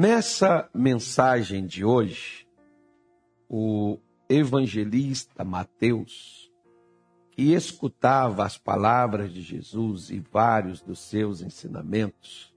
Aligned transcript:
Nessa 0.00 0.66
mensagem 0.74 1.66
de 1.66 1.84
hoje, 1.84 2.48
o 3.46 3.98
evangelista 4.30 5.44
Mateus, 5.44 6.50
que 7.32 7.52
escutava 7.52 8.42
as 8.46 8.56
palavras 8.56 9.30
de 9.30 9.42
Jesus 9.42 10.08
e 10.08 10.18
vários 10.18 10.80
dos 10.80 11.00
seus 11.00 11.42
ensinamentos, 11.42 12.50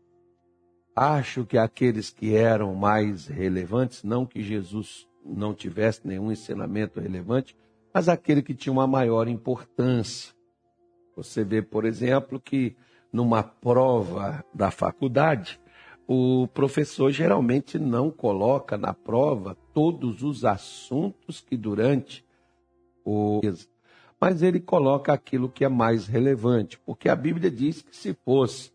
acho 0.96 1.46
que 1.46 1.58
aqueles 1.58 2.10
que 2.10 2.34
eram 2.34 2.74
mais 2.76 3.28
relevantes, 3.28 4.06
não 4.06 4.26
que 4.26 4.42
Jesus 4.42 5.06
não 5.26 5.54
tivesse 5.54 6.08
nenhum 6.08 6.32
ensinamento 6.32 7.02
relevante, 7.02 7.58
mas 7.94 8.08
aquele 8.08 8.42
que 8.42 8.54
tinha 8.54 8.72
uma 8.72 8.88
maior 8.88 9.28
importância. 9.28 10.34
Você 11.14 11.44
vê, 11.44 11.62
por 11.62 11.84
exemplo, 11.84 12.40
que 12.40 12.74
numa 13.12 13.44
prova 13.44 14.46
da 14.54 14.72
faculdade, 14.72 15.60
o 16.08 16.48
professor 16.48 17.12
geralmente 17.12 17.80
não 17.80 18.12
coloca 18.12 18.78
na 18.78 18.94
prova 18.94 19.58
todos 19.74 20.22
os 20.22 20.44
assuntos 20.44 21.40
que 21.40 21.56
durante 21.56 22.26
o 23.06 23.42
mas 24.20 24.42
ele 24.42 24.62
coloca 24.62 25.12
aquilo 25.12 25.50
que 25.50 25.66
é 25.66 25.70
mais 25.70 26.08
relevante, 26.08 26.80
porque 26.86 27.10
a 27.10 27.16
Bíblia 27.16 27.52
diz 27.52 27.82
que 27.82 27.94
se 27.94 28.14
fosse 28.14 28.72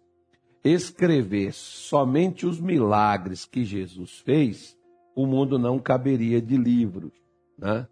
escrever 0.63 1.55
somente 1.55 2.45
os 2.47 2.61
milagres 2.61 3.47
que 3.47 3.65
Jesus 3.65 4.19
fez, 4.19 4.77
o 5.17 5.25
mundo 5.25 5.59
não 5.59 5.79
caberia 5.79 6.43
de 6.43 6.55
livros, 6.59 7.13
né? 7.57 7.89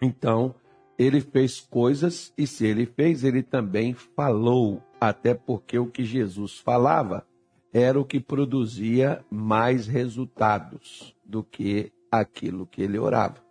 Então, 0.00 0.54
ele 0.98 1.20
fez 1.20 1.60
coisas 1.60 2.32
e 2.38 2.46
se 2.46 2.66
ele 2.66 2.86
fez, 2.86 3.22
ele 3.22 3.42
também 3.42 3.92
falou, 3.92 4.82
até 4.98 5.34
porque 5.34 5.78
o 5.78 5.86
que 5.90 6.04
Jesus 6.04 6.58
falava 6.58 7.26
era 7.72 8.00
o 8.00 8.04
que 8.04 8.20
produzia 8.20 9.24
mais 9.30 9.86
resultados 9.86 11.14
do 11.24 11.42
que 11.42 11.92
aquilo 12.10 12.66
que 12.66 12.82
ele 12.82 12.98
orava. 12.98 13.44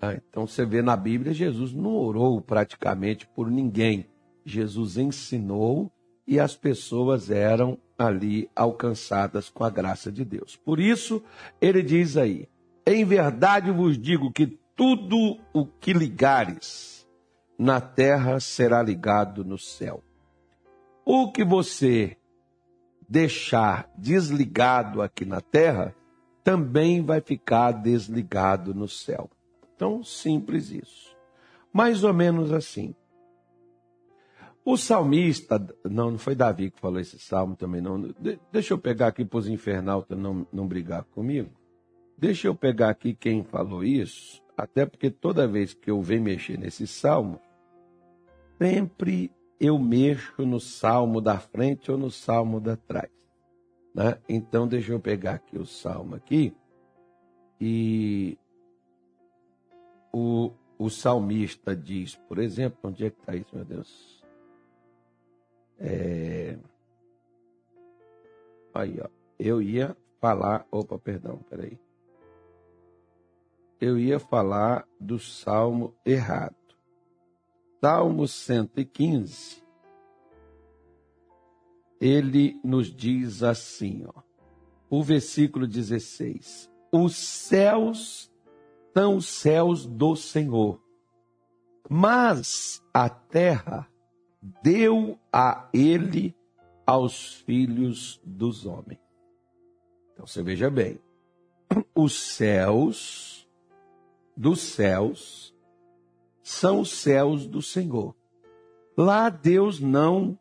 Ah, 0.00 0.14
então 0.14 0.46
você 0.46 0.64
vê 0.64 0.82
na 0.82 0.96
Bíblia, 0.96 1.32
Jesus 1.32 1.72
não 1.72 1.94
orou 1.94 2.40
praticamente 2.40 3.26
por 3.26 3.50
ninguém. 3.50 4.06
Jesus 4.44 4.96
ensinou 4.96 5.90
e 6.26 6.40
as 6.40 6.56
pessoas 6.56 7.30
eram 7.30 7.78
ali 7.98 8.48
alcançadas 8.56 9.48
com 9.48 9.64
a 9.64 9.70
graça 9.70 10.10
de 10.10 10.24
Deus. 10.24 10.56
Por 10.56 10.80
isso, 10.80 11.22
ele 11.60 11.82
diz 11.82 12.16
aí: 12.16 12.48
Em 12.86 13.04
verdade 13.04 13.70
vos 13.70 13.96
digo 13.98 14.32
que 14.32 14.58
tudo 14.76 15.38
o 15.52 15.66
que 15.66 15.92
ligares 15.92 17.06
na 17.58 17.80
terra 17.80 18.40
será 18.40 18.82
ligado 18.82 19.44
no 19.44 19.58
céu. 19.58 20.02
O 21.04 21.30
que 21.30 21.44
você 21.44 22.16
deixar 23.08 23.90
desligado 23.96 25.02
aqui 25.02 25.24
na 25.24 25.40
terra, 25.40 25.94
também 26.42 27.02
vai 27.02 27.20
ficar 27.20 27.72
desligado 27.72 28.74
no 28.74 28.88
céu. 28.88 29.30
Tão 29.76 30.04
simples 30.04 30.70
isso. 30.70 31.16
Mais 31.72 32.04
ou 32.04 32.12
menos 32.12 32.52
assim. 32.52 32.94
O 34.64 34.76
salmista, 34.76 35.58
não, 35.84 36.12
não 36.12 36.18
foi 36.18 36.34
Davi 36.34 36.70
que 36.70 36.80
falou 36.80 36.98
esse 36.98 37.18
salmo 37.18 37.54
também, 37.54 37.80
não. 37.80 38.00
De, 38.00 38.38
deixa 38.50 38.72
eu 38.72 38.78
pegar 38.78 39.08
aqui 39.08 39.24
para 39.24 39.38
os 39.38 39.48
infernautas 39.48 40.16
não, 40.16 40.46
não 40.52 40.66
brigar 40.66 41.04
comigo. 41.04 41.50
Deixa 42.16 42.46
eu 42.46 42.54
pegar 42.54 42.90
aqui 42.90 43.12
quem 43.12 43.42
falou 43.42 43.84
isso, 43.84 44.40
até 44.56 44.86
porque 44.86 45.10
toda 45.10 45.48
vez 45.48 45.74
que 45.74 45.90
eu 45.90 46.00
venho 46.00 46.22
mexer 46.22 46.58
nesse 46.58 46.86
salmo, 46.86 47.40
sempre 48.56 49.30
eu 49.60 49.78
mexo 49.78 50.44
no 50.44 50.60
salmo 50.60 51.20
da 51.20 51.38
frente 51.38 51.90
ou 51.90 51.98
no 51.98 52.10
salmo 52.10 52.60
da 52.60 52.76
trás. 52.76 53.10
Né? 53.94 54.18
Então, 54.28 54.66
deixa 54.66 54.92
eu 54.92 55.00
pegar 55.00 55.34
aqui 55.34 55.56
o 55.58 55.64
salmo 55.64 56.16
aqui. 56.16 56.54
E 57.60 58.36
o, 60.12 60.50
o 60.78 60.90
salmista 60.90 61.74
diz, 61.74 62.16
por 62.16 62.38
exemplo, 62.38 62.78
onde 62.84 63.06
é 63.06 63.10
que 63.10 63.20
está 63.20 63.34
isso, 63.36 63.54
meu 63.54 63.64
Deus? 63.64 64.22
É... 65.78 66.58
Aí, 68.72 68.98
ó. 69.00 69.08
Eu 69.38 69.62
ia 69.62 69.96
falar. 70.20 70.66
Opa, 70.70 70.98
perdão, 70.98 71.38
peraí. 71.48 71.78
Eu 73.80 73.98
ia 73.98 74.18
falar 74.18 74.86
do 74.98 75.18
salmo 75.18 75.94
errado. 76.04 76.63
Salmo 77.84 78.26
115, 78.26 79.62
ele 82.00 82.58
nos 82.64 82.86
diz 82.90 83.42
assim, 83.42 84.06
ó, 84.06 84.22
o 84.88 85.02
versículo 85.02 85.66
16: 85.66 86.72
Os 86.90 87.14
céus 87.14 88.32
são 88.94 89.16
os 89.16 89.28
céus 89.28 89.84
do 89.84 90.16
Senhor, 90.16 90.80
mas 91.86 92.82
a 92.90 93.10
terra 93.10 93.86
deu 94.62 95.18
a 95.30 95.68
ele 95.70 96.34
aos 96.86 97.34
filhos 97.34 98.18
dos 98.24 98.64
homens. 98.64 99.00
Então 100.14 100.26
você 100.26 100.42
veja 100.42 100.70
bem, 100.70 100.98
os 101.94 102.18
céus 102.18 103.46
dos 104.34 104.62
céus 104.62 105.53
são 106.44 106.80
os 106.80 106.90
céus 106.90 107.46
do 107.46 107.62
Senhor. 107.62 108.14
Lá 108.96 109.30
Deus 109.30 109.80
não, 109.80 110.38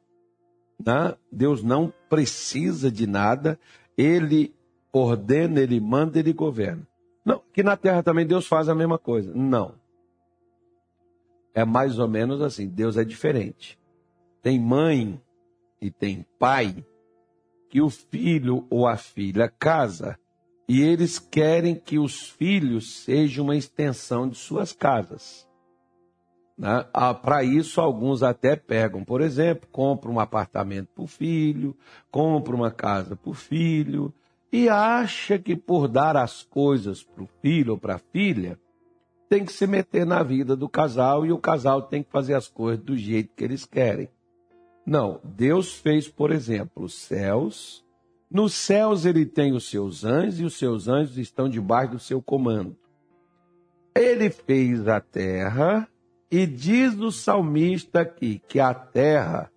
né? 0.86 1.16
Deus 1.32 1.64
não 1.64 1.92
precisa 2.10 2.92
de 2.92 3.08
nada, 3.08 3.58
ele 3.98 4.54
ordena, 4.92 5.62
ele 5.62 5.80
manda, 5.80 6.20
ele 6.20 6.34
governa. 6.34 6.86
Não, 7.26 7.42
que 7.54 7.64
na 7.64 7.78
terra 7.78 8.04
também 8.04 8.28
Deus 8.28 8.46
faz 8.46 8.68
a 8.68 8.76
mesma 8.76 9.00
coisa. 9.00 9.34
Não. 9.34 9.76
É 11.56 11.64
mais 11.64 11.98
ou 11.98 12.08
menos 12.08 12.42
assim, 12.42 12.68
Deus 12.68 12.98
é 12.98 13.06
diferente. 13.06 13.80
Tem 14.42 14.60
mãe 14.60 15.22
e 15.82 15.90
tem 15.90 16.26
pai 16.38 16.86
que 17.70 17.82
o 17.82 17.90
filho 17.90 18.68
ou 18.70 18.86
a 18.86 18.98
filha 18.98 19.48
casa 19.48 20.20
e 20.68 20.82
eles 20.82 21.18
querem 21.18 21.76
que 21.76 21.98
os 21.98 22.30
filhos 22.30 23.04
sejam 23.04 23.46
uma 23.46 23.56
extensão 23.56 24.28
de 24.28 24.36
suas 24.36 24.74
casas. 24.74 25.48
Né? 26.58 26.86
Ah, 26.94 27.14
para 27.14 27.44
isso, 27.44 27.82
alguns 27.82 28.24
até 28.24 28.56
pegam, 28.56 29.04
por 29.04 29.22
exemplo, 29.22 29.68
compram 29.72 30.14
um 30.14 30.20
apartamento 30.20 30.90
para 30.94 31.04
o 31.04 31.08
filho, 31.08 31.76
compram 32.12 32.58
uma 32.58 32.72
casa 32.72 33.16
para 33.16 33.30
o 33.30 33.34
filho, 33.34 34.14
e 34.52 34.70
acha 34.70 35.40
que 35.40 35.56
por 35.56 35.88
dar 35.88 36.16
as 36.16 36.44
coisas 36.44 37.04
para 37.04 37.24
o 37.24 37.30
filho 37.42 37.72
ou 37.72 37.78
para 37.78 37.96
a 37.96 38.00
filha, 38.00 38.60
tem 39.28 39.44
que 39.44 39.52
se 39.52 39.66
meter 39.66 40.06
na 40.06 40.22
vida 40.22 40.56
do 40.56 40.70
casal 40.70 41.26
e 41.26 41.32
o 41.32 41.40
casal 41.40 41.82
tem 41.82 42.04
que 42.04 42.12
fazer 42.12 42.36
as 42.36 42.48
coisas 42.48 42.86
do 42.86 42.96
jeito 42.96 43.34
que 43.36 43.44
eles 43.44 43.66
querem. 43.66 44.08
Não, 44.86 45.20
Deus 45.24 45.74
fez, 45.74 46.08
por 46.08 46.32
exemplo, 46.32 46.84
os 46.84 46.94
céus. 46.94 47.84
Nos 48.30 48.54
céus 48.54 49.06
ele 49.06 49.26
tem 49.26 49.54
os 49.54 49.68
seus 49.68 50.04
anjos 50.04 50.40
e 50.40 50.44
os 50.44 50.56
seus 50.56 50.88
anjos 50.88 51.18
estão 51.18 51.50
debaixo 51.50 51.94
do 51.94 52.00
seu 52.00 52.22
comando. 52.22 52.78
Ele 53.96 54.30
fez 54.30 54.88
a 54.88 55.00
terra 55.00 55.88
e 56.36 56.48
diz 56.48 56.98
o 56.98 57.12
salmista 57.12 58.02
aqui 58.02 58.42
que 58.48 58.60
a 58.60 58.74
terra 58.74 59.52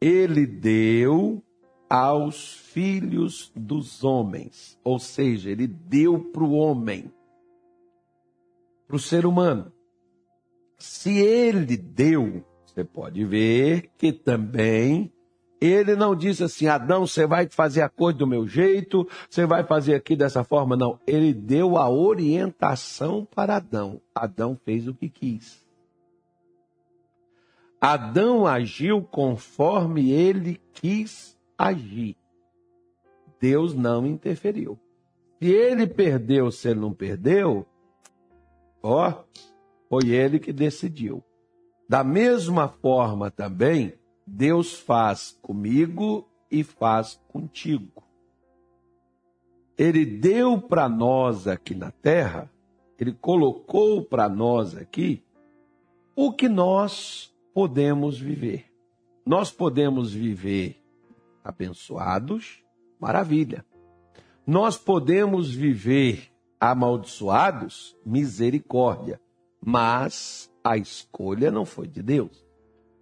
ele 0.00 0.46
deu 0.46 1.42
aos 1.88 2.52
filhos 2.52 3.50
dos 3.56 4.04
homens, 4.04 4.78
ou 4.84 5.00
seja, 5.00 5.50
ele 5.50 5.66
deu 5.66 6.20
para 6.20 6.44
o 6.44 6.52
homem, 6.52 7.12
para 8.86 8.94
o 8.94 9.00
ser 9.00 9.26
humano. 9.26 9.72
Se 10.78 11.18
ele 11.18 11.76
deu, 11.76 12.44
você 12.64 12.84
pode 12.84 13.24
ver 13.24 13.90
que 13.98 14.12
também 14.12 15.12
ele 15.60 15.96
não 15.96 16.14
disse 16.14 16.44
assim, 16.44 16.68
Adão, 16.68 17.08
você 17.08 17.26
vai 17.26 17.48
fazer 17.50 17.82
a 17.82 17.88
coisa 17.88 18.18
do 18.20 18.26
meu 18.28 18.46
jeito, 18.46 19.04
você 19.28 19.44
vai 19.46 19.64
fazer 19.64 19.96
aqui 19.96 20.14
dessa 20.14 20.44
forma. 20.44 20.76
Não, 20.76 20.96
ele 21.08 21.34
deu 21.34 21.76
a 21.76 21.90
orientação 21.90 23.26
para 23.34 23.56
Adão. 23.56 24.00
Adão 24.14 24.56
fez 24.64 24.86
o 24.86 24.94
que 24.94 25.08
quis. 25.08 25.68
Adão 27.80 28.46
agiu 28.46 29.02
conforme 29.02 30.10
ele 30.10 30.60
quis 30.74 31.38
agir. 31.56 32.14
Deus 33.40 33.74
não 33.74 34.06
interferiu. 34.06 34.78
Se 35.40 35.48
ele 35.48 35.86
perdeu, 35.86 36.50
se 36.50 36.68
ele 36.68 36.80
não 36.80 36.92
perdeu, 36.92 37.66
ó, 38.82 39.24
foi 39.88 40.10
ele 40.10 40.38
que 40.38 40.52
decidiu. 40.52 41.24
Da 41.88 42.04
mesma 42.04 42.68
forma 42.68 43.30
também, 43.30 43.94
Deus 44.26 44.74
faz 44.74 45.38
comigo 45.40 46.28
e 46.50 46.62
faz 46.62 47.18
contigo. 47.28 48.04
Ele 49.78 50.04
deu 50.04 50.60
para 50.60 50.86
nós 50.86 51.48
aqui 51.48 51.74
na 51.74 51.90
terra, 51.90 52.50
ele 52.98 53.12
colocou 53.14 54.04
para 54.04 54.28
nós 54.28 54.76
aqui 54.76 55.24
o 56.14 56.30
que 56.30 56.50
nós 56.50 57.29
podemos 57.54 58.18
viver. 58.18 58.66
Nós 59.26 59.50
podemos 59.50 60.12
viver 60.12 60.82
abençoados, 61.44 62.62
maravilha. 62.98 63.64
Nós 64.46 64.76
podemos 64.76 65.52
viver 65.52 66.30
amaldiçoados, 66.58 67.96
misericórdia, 68.04 69.20
mas 69.64 70.52
a 70.64 70.76
escolha 70.76 71.50
não 71.50 71.64
foi 71.64 71.86
de 71.86 72.02
Deus. 72.02 72.44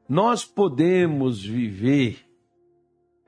Nós 0.09 0.45
podemos 0.45 1.43
viver 1.43 2.25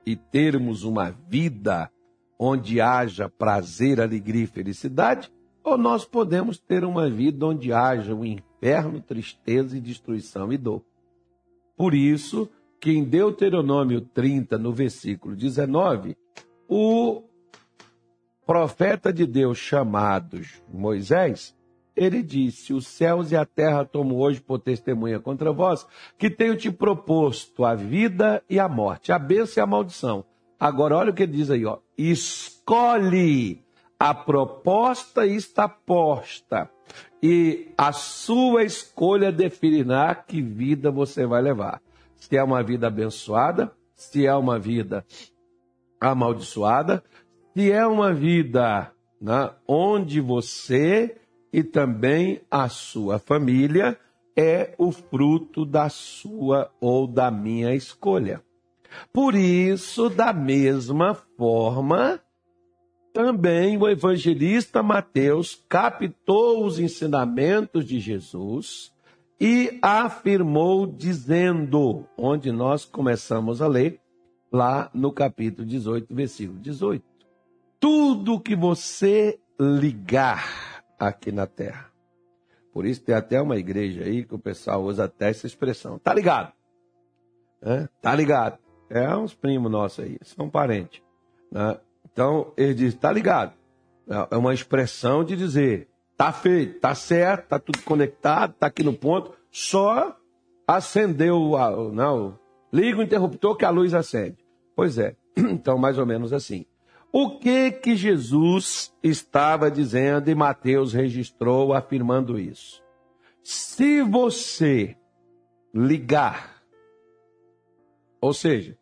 e 0.05 0.15
termos 0.15 0.83
uma 0.83 1.11
vida 1.11 1.91
onde 2.39 2.81
haja 2.81 3.29
prazer, 3.29 4.01
alegria 4.01 4.43
e 4.43 4.47
felicidade, 4.47 5.31
ou 5.63 5.77
nós 5.77 6.03
podemos 6.03 6.57
ter 6.57 6.83
uma 6.83 7.07
vida 7.07 7.45
onde 7.45 7.71
haja 7.71 8.15
o 8.15 8.25
inferno, 8.25 8.99
tristeza 8.99 9.77
e 9.77 9.81
destruição 9.81 10.51
e 10.51 10.57
dor. 10.57 10.83
Por 11.81 11.95
isso 11.95 12.47
que 12.79 12.91
em 12.91 13.03
Deuteronômio 13.03 14.01
30, 14.01 14.55
no 14.59 14.71
versículo 14.71 15.35
19, 15.35 16.15
o 16.69 17.23
profeta 18.45 19.11
de 19.11 19.25
Deus 19.25 19.57
chamado 19.57 20.39
Moisés, 20.71 21.57
ele 21.95 22.21
disse: 22.21 22.71
Os 22.71 22.85
céus 22.85 23.31
e 23.31 23.35
a 23.35 23.47
terra 23.47 23.83
tomo 23.83 24.19
hoje 24.19 24.39
por 24.39 24.59
testemunha 24.59 25.19
contra 25.19 25.51
vós, 25.51 25.87
que 26.19 26.29
tenho 26.29 26.55
te 26.55 26.69
proposto 26.69 27.65
a 27.65 27.73
vida 27.73 28.43
e 28.47 28.59
a 28.59 28.69
morte, 28.69 29.11
a 29.11 29.17
bênção 29.17 29.59
e 29.59 29.63
a 29.63 29.65
maldição. 29.65 30.23
Agora, 30.59 30.95
olha 30.95 31.09
o 31.09 31.15
que 31.15 31.23
ele 31.23 31.31
diz 31.31 31.49
aí, 31.49 31.65
ó. 31.65 31.79
Escolhe, 31.97 33.65
a 33.99 34.13
proposta 34.13 35.25
está 35.25 35.67
posta, 35.67 36.69
e 37.21 37.71
a 37.77 37.91
sua 37.91 38.63
escolha 38.63 39.31
definirá 39.31 40.15
que 40.15 40.41
vida 40.41 40.89
você 40.89 41.25
vai 41.25 41.41
levar. 41.41 41.81
Se 42.15 42.35
é 42.35 42.43
uma 42.43 42.63
vida 42.63 42.87
abençoada, 42.87 43.71
se 43.95 44.25
é 44.25 44.35
uma 44.35 44.57
vida 44.57 45.05
amaldiçoada, 45.99 47.03
se 47.53 47.71
é 47.71 47.85
uma 47.85 48.13
vida 48.13 48.91
né, 49.21 49.51
onde 49.67 50.19
você 50.19 51.15
e 51.53 51.63
também 51.63 52.41
a 52.49 52.67
sua 52.69 53.19
família 53.19 53.97
é 54.35 54.73
o 54.77 54.91
fruto 54.91 55.65
da 55.65 55.89
sua 55.89 56.71
ou 56.79 57.05
da 57.05 57.29
minha 57.29 57.75
escolha. 57.75 58.41
Por 59.13 59.35
isso, 59.35 60.09
da 60.09 60.33
mesma 60.33 61.13
forma, 61.37 62.19
também 63.13 63.77
o 63.77 63.87
evangelista 63.87 64.81
Mateus 64.81 65.63
captou 65.67 66.65
os 66.65 66.79
ensinamentos 66.79 67.85
de 67.85 67.99
Jesus 67.99 68.91
e 69.39 69.79
afirmou, 69.81 70.85
dizendo, 70.85 72.05
onde 72.17 72.51
nós 72.51 72.85
começamos 72.85 73.61
a 73.61 73.67
ler, 73.67 73.99
lá 74.51 74.89
no 74.93 75.11
capítulo 75.11 75.67
18, 75.67 76.13
versículo 76.13 76.59
18: 76.59 77.03
Tudo 77.79 78.39
que 78.39 78.55
você 78.55 79.39
ligar 79.59 80.83
aqui 80.99 81.31
na 81.31 81.47
terra. 81.47 81.89
Por 82.73 82.85
isso 82.85 83.01
tem 83.01 83.15
até 83.15 83.41
uma 83.41 83.57
igreja 83.57 84.03
aí 84.03 84.23
que 84.23 84.35
o 84.35 84.39
pessoal 84.39 84.83
usa 84.83 85.05
até 85.05 85.29
essa 85.29 85.45
expressão. 85.45 85.99
Tá 85.99 86.13
ligado? 86.13 86.53
É? 87.61 87.87
Tá 88.01 88.15
ligado? 88.15 88.57
É 88.89 89.15
uns 89.15 89.33
primos 89.33 89.71
nossos 89.71 90.03
aí, 90.03 90.17
são 90.21 90.49
parentes. 90.49 91.01
Né? 91.51 91.77
Então, 92.13 92.53
ele 92.57 92.73
diz, 92.73 92.93
tá 92.95 93.11
ligado. 93.11 93.53
É 94.29 94.35
uma 94.35 94.53
expressão 94.53 95.23
de 95.23 95.35
dizer, 95.35 95.87
tá 96.17 96.31
feito, 96.31 96.79
tá 96.79 96.93
certo, 96.93 97.47
tá 97.47 97.59
tudo 97.59 97.81
conectado, 97.83 98.53
tá 98.59 98.67
aqui 98.67 98.83
no 98.83 98.93
ponto, 98.93 99.31
só 99.49 100.15
acendeu, 100.67 101.55
a, 101.55 101.71
não, 101.91 102.37
liga 102.71 102.99
o 102.99 103.03
interruptor 103.03 103.55
que 103.55 103.65
a 103.65 103.69
luz 103.69 103.93
acende. 103.93 104.37
Pois 104.75 104.97
é, 104.97 105.15
então 105.37 105.77
mais 105.77 105.97
ou 105.97 106.05
menos 106.05 106.33
assim. 106.33 106.65
O 107.11 107.37
que 107.39 107.71
que 107.71 107.95
Jesus 107.95 108.93
estava 109.03 109.69
dizendo 109.69 110.29
e 110.29 110.35
Mateus 110.35 110.93
registrou 110.93 111.73
afirmando 111.73 112.39
isso? 112.39 112.81
Se 113.43 114.01
você 114.01 114.95
ligar, 115.73 116.61
ou 118.21 118.33
seja, 118.33 118.77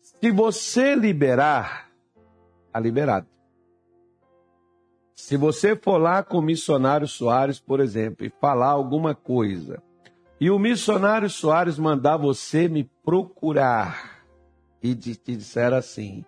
se 0.00 0.30
você 0.30 0.94
liberar, 0.94 1.91
está 2.72 2.80
liberado. 2.80 3.26
Se 5.14 5.36
você 5.36 5.76
for 5.76 5.98
lá 5.98 6.22
com 6.22 6.38
o 6.38 6.42
missionário 6.42 7.06
Soares, 7.06 7.60
por 7.60 7.80
exemplo, 7.80 8.24
e 8.24 8.30
falar 8.40 8.70
alguma 8.70 9.14
coisa, 9.14 9.82
e 10.40 10.50
o 10.50 10.58
missionário 10.58 11.28
Soares 11.28 11.78
mandar 11.78 12.16
você 12.16 12.66
me 12.66 12.90
procurar 13.04 14.24
e 14.82 14.94
te, 14.94 15.14
te 15.14 15.36
disser 15.36 15.74
assim: 15.74 16.24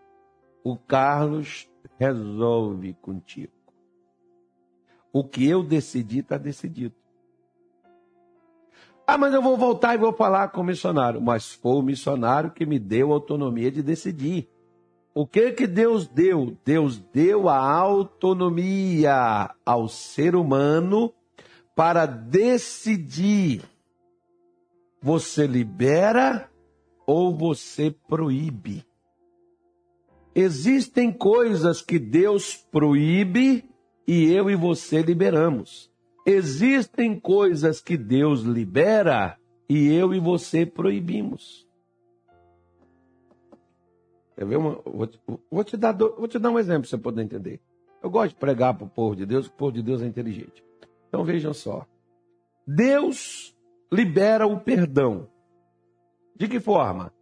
o 0.63 0.77
Carlos 0.77 1.69
resolve 1.99 2.93
contigo. 3.01 3.53
O 5.13 5.25
que 5.25 5.49
eu 5.49 5.63
decidi 5.63 6.19
está 6.19 6.37
decidido. 6.37 6.95
Ah, 9.07 9.19
mas 9.19 9.33
eu 9.35 9.43
vou 9.43 9.57
voltar 9.57 9.95
e 9.95 9.99
vou 9.99 10.13
falar 10.13 10.49
com 10.49 10.61
o 10.61 10.65
missionário. 10.65 11.21
Mas 11.21 11.53
foi 11.53 11.75
o 11.75 11.83
missionário 11.83 12.51
que 12.51 12.65
me 12.67 12.79
deu 12.79 13.13
a 13.13 13.15
autonomia 13.15 13.71
de 13.71 13.83
decidir. 13.83 14.49
O 15.15 15.25
que 15.25 15.53
que 15.53 15.67
Deus 15.69 16.09
deu? 16.09 16.57
Deus 16.65 16.99
deu 16.99 17.49
a 17.49 17.57
autonomia 17.57 19.55
ao 19.65 19.89
ser 19.89 20.35
humano 20.35 21.15
para 21.77 22.05
decidir. 22.05 23.63
Você 25.01 25.47
libera 25.47 26.51
ou 27.07 27.33
você 27.33 27.95
proíbe? 28.09 28.85
Existem 30.35 31.13
coisas 31.13 31.81
que 31.81 31.99
Deus 32.01 32.57
proíbe 32.57 33.65
e 34.09 34.33
eu 34.33 34.51
e 34.51 34.57
você 34.57 35.01
liberamos. 35.01 35.93
Existem 36.27 37.21
coisas 37.21 37.81
que 37.81 37.97
Deus 37.97 38.41
libera 38.41 39.39
e 39.69 39.93
eu 39.93 40.13
e 40.13 40.19
você 40.19 40.67
proibimos. 40.67 41.64
Quer 44.37 44.45
ver 44.47 44.57
uma, 44.57 44.81
vou, 44.85 45.07
te, 45.07 45.21
vou, 45.51 45.65
te 45.65 45.77
dar, 45.77 45.93
vou 45.93 46.27
te 46.27 46.39
dar 46.39 46.51
um 46.51 46.59
exemplo 46.59 46.83
para 46.83 46.91
você 46.91 46.99
poder 46.99 47.23
entender. 47.23 47.61
Eu 48.03 48.11
gosto 48.11 48.31
de 48.31 48.37
pregar 48.37 48.75
para 48.75 48.85
o 48.85 48.91
povo 48.91 49.17
de 49.17 49.25
Deus, 49.25 49.47
o 49.47 49.53
povo 49.53 49.73
de 49.73 49.83
Deus 49.83 50.03
é 50.03 50.07
inteligente. 50.07 50.63
Então 51.09 51.25
vejam 51.25 51.55
só. 51.55 51.87
Deus 52.67 53.57
libera 53.93 54.47
o 54.47 54.59
perdão. 54.59 55.29
De 56.37 56.49
que 56.49 56.59
forma? 56.59 57.13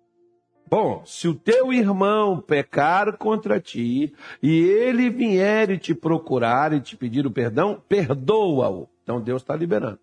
Bom, 0.68 1.02
se 1.04 1.28
o 1.28 1.34
teu 1.34 1.70
irmão 1.70 2.40
pecar 2.40 3.18
contra 3.18 3.60
ti 3.60 4.14
e 4.42 4.60
ele 4.62 5.10
vier 5.10 5.68
e 5.68 5.76
te 5.76 5.94
procurar 5.94 6.72
e 6.72 6.80
te 6.80 6.96
pedir 6.96 7.26
o 7.26 7.30
perdão, 7.30 7.82
perdoa-o. 7.86 8.88
Então 9.02 9.20
Deus 9.20 9.42
está 9.42 9.54
liberando. 9.54 9.98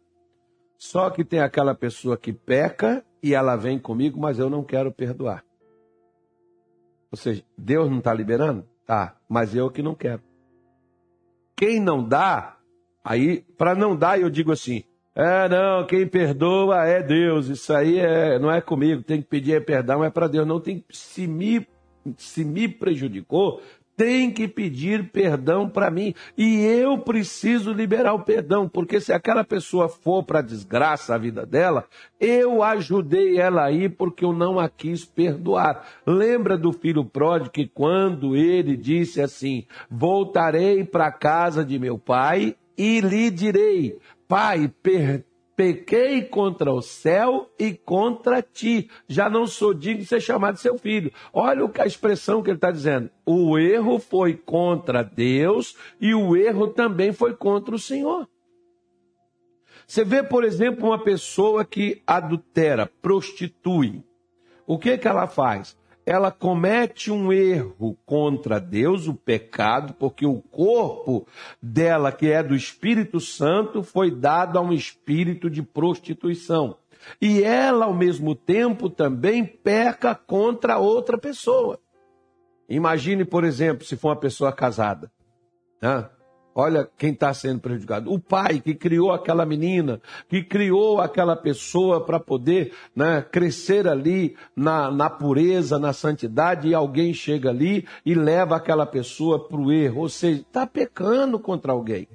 Só 0.77 1.09
que 1.09 1.25
tem 1.25 1.39
aquela 1.39 1.73
pessoa 1.73 2.15
que 2.15 2.31
peca 2.31 3.03
e 3.21 3.33
ela 3.33 3.55
vem 3.55 3.79
comigo, 3.79 4.19
mas 4.19 4.37
eu 4.37 4.49
não 4.49 4.63
quero 4.63 4.91
perdoar. 4.91 5.43
Ou 7.11 7.17
seja, 7.17 7.43
Deus 7.57 7.89
não 7.89 7.99
está 7.99 8.13
liberando? 8.13 8.65
Tá, 8.85 9.15
mas 9.27 9.55
eu 9.55 9.69
que 9.69 9.81
não 9.81 9.95
quero. 9.95 10.21
Quem 11.55 11.79
não 11.79 12.03
dá, 12.07 12.57
aí, 13.03 13.41
para 13.57 13.75
não 13.75 13.95
dar, 13.95 14.19
eu 14.19 14.29
digo 14.29 14.51
assim: 14.51 14.83
é, 15.15 15.49
não, 15.49 15.85
quem 15.85 16.07
perdoa 16.07 16.85
é 16.85 17.03
Deus. 17.03 17.47
Isso 17.49 17.73
aí 17.73 17.99
é, 17.99 18.39
não 18.39 18.51
é 18.51 18.61
comigo. 18.61 19.03
Tem 19.03 19.21
que 19.21 19.27
pedir 19.27 19.63
perdão, 19.65 20.03
é 20.03 20.09
para 20.09 20.27
Deus. 20.27 20.47
Não 20.47 20.59
tem 20.59 20.83
se 20.89 21.27
me 21.27 21.67
se 22.17 22.43
me 22.45 22.67
prejudicou, 22.67 23.61
tem 23.99 24.31
que 24.31 24.47
pedir 24.47 25.11
perdão 25.11 25.67
para 25.67 25.91
mim. 25.91 26.15
E 26.37 26.63
eu 26.63 26.99
preciso 26.99 27.73
liberar 27.73 28.13
o 28.13 28.23
perdão, 28.23 28.69
porque 28.69 29.01
se 29.01 29.11
aquela 29.11 29.43
pessoa 29.43 29.89
for 29.89 30.23
para 30.23 30.41
desgraça 30.41 31.13
a 31.13 31.17
vida 31.17 31.45
dela, 31.45 31.83
eu 32.17 32.63
ajudei 32.63 33.37
ela 33.37 33.65
aí 33.65 33.89
porque 33.89 34.23
eu 34.23 34.31
não 34.31 34.57
a 34.57 34.69
quis 34.69 35.03
perdoar. 35.03 35.85
Lembra 36.07 36.57
do 36.57 36.71
filho 36.71 37.03
pródigo 37.03 37.51
que 37.51 37.67
quando 37.67 38.37
ele 38.37 38.77
disse 38.77 39.21
assim: 39.21 39.65
Voltarei 39.91 40.85
para 40.85 41.07
a 41.07 41.11
casa 41.11 41.65
de 41.65 41.77
meu 41.77 41.99
pai 41.99 42.55
e 42.77 43.01
lhe 43.01 43.29
direi: 43.29 43.97
Pai, 44.29 44.71
per 44.81 45.25
pequei 45.59 46.21
contra 46.21 46.71
o 46.71 46.81
céu 46.81 47.49
e 47.59 47.73
contra 47.73 48.41
ti. 48.41 48.89
Já 49.09 49.29
não 49.29 49.45
sou 49.45 49.73
digno 49.73 50.03
de 50.03 50.07
ser 50.07 50.21
chamado 50.21 50.57
seu 50.57 50.77
filho. 50.77 51.11
Olha 51.33 51.69
a 51.79 51.85
expressão 51.85 52.41
que 52.41 52.49
ele 52.49 52.55
está 52.55 52.71
dizendo. 52.71 53.09
O 53.25 53.59
erro 53.59 53.99
foi 53.99 54.35
contra 54.35 55.03
Deus 55.03 55.75
e 55.99 56.15
o 56.15 56.33
erro 56.33 56.69
também 56.69 57.11
foi 57.11 57.35
contra 57.35 57.75
o 57.75 57.79
Senhor. 57.79 58.25
Você 59.85 60.05
vê, 60.05 60.23
por 60.23 60.45
exemplo, 60.45 60.87
uma 60.87 61.03
pessoa 61.03 61.65
que 61.65 62.01
adultera, 62.07 62.89
prostitui. 63.01 64.01
O 64.65 64.79
que, 64.79 64.97
que 64.97 65.09
ela 65.09 65.27
faz? 65.27 65.77
Ela 66.09 66.31
comete 66.31 67.11
um 67.11 67.31
erro 67.31 67.95
contra 68.03 68.59
Deus, 68.59 69.07
o 69.07 69.13
pecado, 69.13 69.93
porque 69.93 70.25
o 70.25 70.41
corpo 70.41 71.27
dela, 71.61 72.11
que 72.11 72.31
é 72.31 72.41
do 72.41 72.55
Espírito 72.55 73.19
Santo, 73.19 73.83
foi 73.83 74.09
dado 74.09 74.57
a 74.57 74.61
um 74.61 74.73
espírito 74.73 75.51
de 75.51 75.61
prostituição. 75.61 76.75
E 77.21 77.43
ela, 77.43 77.85
ao 77.85 77.93
mesmo 77.93 78.33
tempo, 78.33 78.89
também 78.89 79.45
peca 79.45 80.15
contra 80.15 80.79
outra 80.79 81.15
pessoa. 81.15 81.79
Imagine, 82.67 83.23
por 83.23 83.43
exemplo, 83.43 83.85
se 83.85 83.95
for 83.95 84.07
uma 84.07 84.15
pessoa 84.15 84.51
casada. 84.51 85.11
Né? 85.79 86.09
Olha 86.53 86.89
quem 86.97 87.11
está 87.11 87.33
sendo 87.33 87.59
prejudicado. 87.59 88.11
O 88.11 88.19
pai 88.19 88.59
que 88.59 88.73
criou 88.73 89.11
aquela 89.11 89.45
menina, 89.45 90.01
que 90.27 90.43
criou 90.43 90.99
aquela 90.99 91.35
pessoa 91.35 92.03
para 92.03 92.19
poder 92.19 92.73
né, 92.95 93.21
crescer 93.21 93.87
ali 93.87 94.35
na, 94.55 94.91
na 94.91 95.09
pureza, 95.09 95.77
na 95.79 95.93
santidade, 95.93 96.67
e 96.67 96.73
alguém 96.73 97.13
chega 97.13 97.49
ali 97.49 97.87
e 98.05 98.13
leva 98.13 98.55
aquela 98.55 98.85
pessoa 98.85 99.47
para 99.47 99.59
o 99.59 99.71
erro. 99.71 100.01
Ou 100.01 100.09
seja, 100.09 100.41
está 100.41 100.65
pecando 100.65 101.39
contra 101.39 101.71
alguém. 101.71 102.07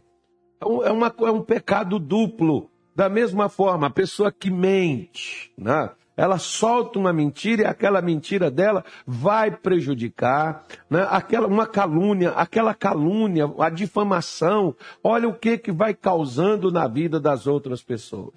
É, 0.61 0.91
uma, 0.91 1.14
é 1.21 1.31
um 1.31 1.43
pecado 1.43 1.99
duplo. 1.99 2.71
Da 2.95 3.09
mesma 3.09 3.49
forma, 3.49 3.88
a 3.88 3.91
pessoa 3.91 4.31
que 4.31 4.50
mente, 4.50 5.53
né? 5.59 5.91
Ela 6.16 6.38
solta 6.38 6.99
uma 6.99 7.12
mentira 7.12 7.62
e 7.62 7.66
aquela 7.66 8.00
mentira 8.00 8.50
dela 8.50 8.85
vai 9.06 9.50
prejudicar, 9.50 10.64
né? 10.88 11.06
aquela, 11.11 11.49
uma 11.49 11.66
calúnia, 11.66 12.30
aquela 12.30 12.73
calúnia, 12.73 13.52
a 13.59 13.68
difamação, 13.68 14.76
olha 15.02 15.28
o 15.28 15.35
que, 15.35 15.59
que 15.59 15.73
vai 15.73 15.92
causando 15.92 16.71
na 16.71 16.87
vida 16.87 17.18
das 17.18 17.47
outras 17.47 17.83
pessoas. 17.83 18.35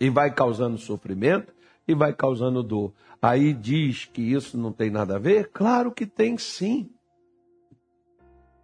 E 0.00 0.08
vai 0.08 0.32
causando 0.32 0.78
sofrimento 0.78 1.52
e 1.86 1.94
vai 1.94 2.12
causando 2.12 2.62
dor. 2.62 2.92
Aí 3.20 3.52
diz 3.52 4.04
que 4.04 4.22
isso 4.22 4.56
não 4.56 4.70
tem 4.70 4.90
nada 4.90 5.16
a 5.16 5.18
ver? 5.18 5.50
Claro 5.52 5.90
que 5.90 6.06
tem 6.06 6.38
sim. 6.38 6.88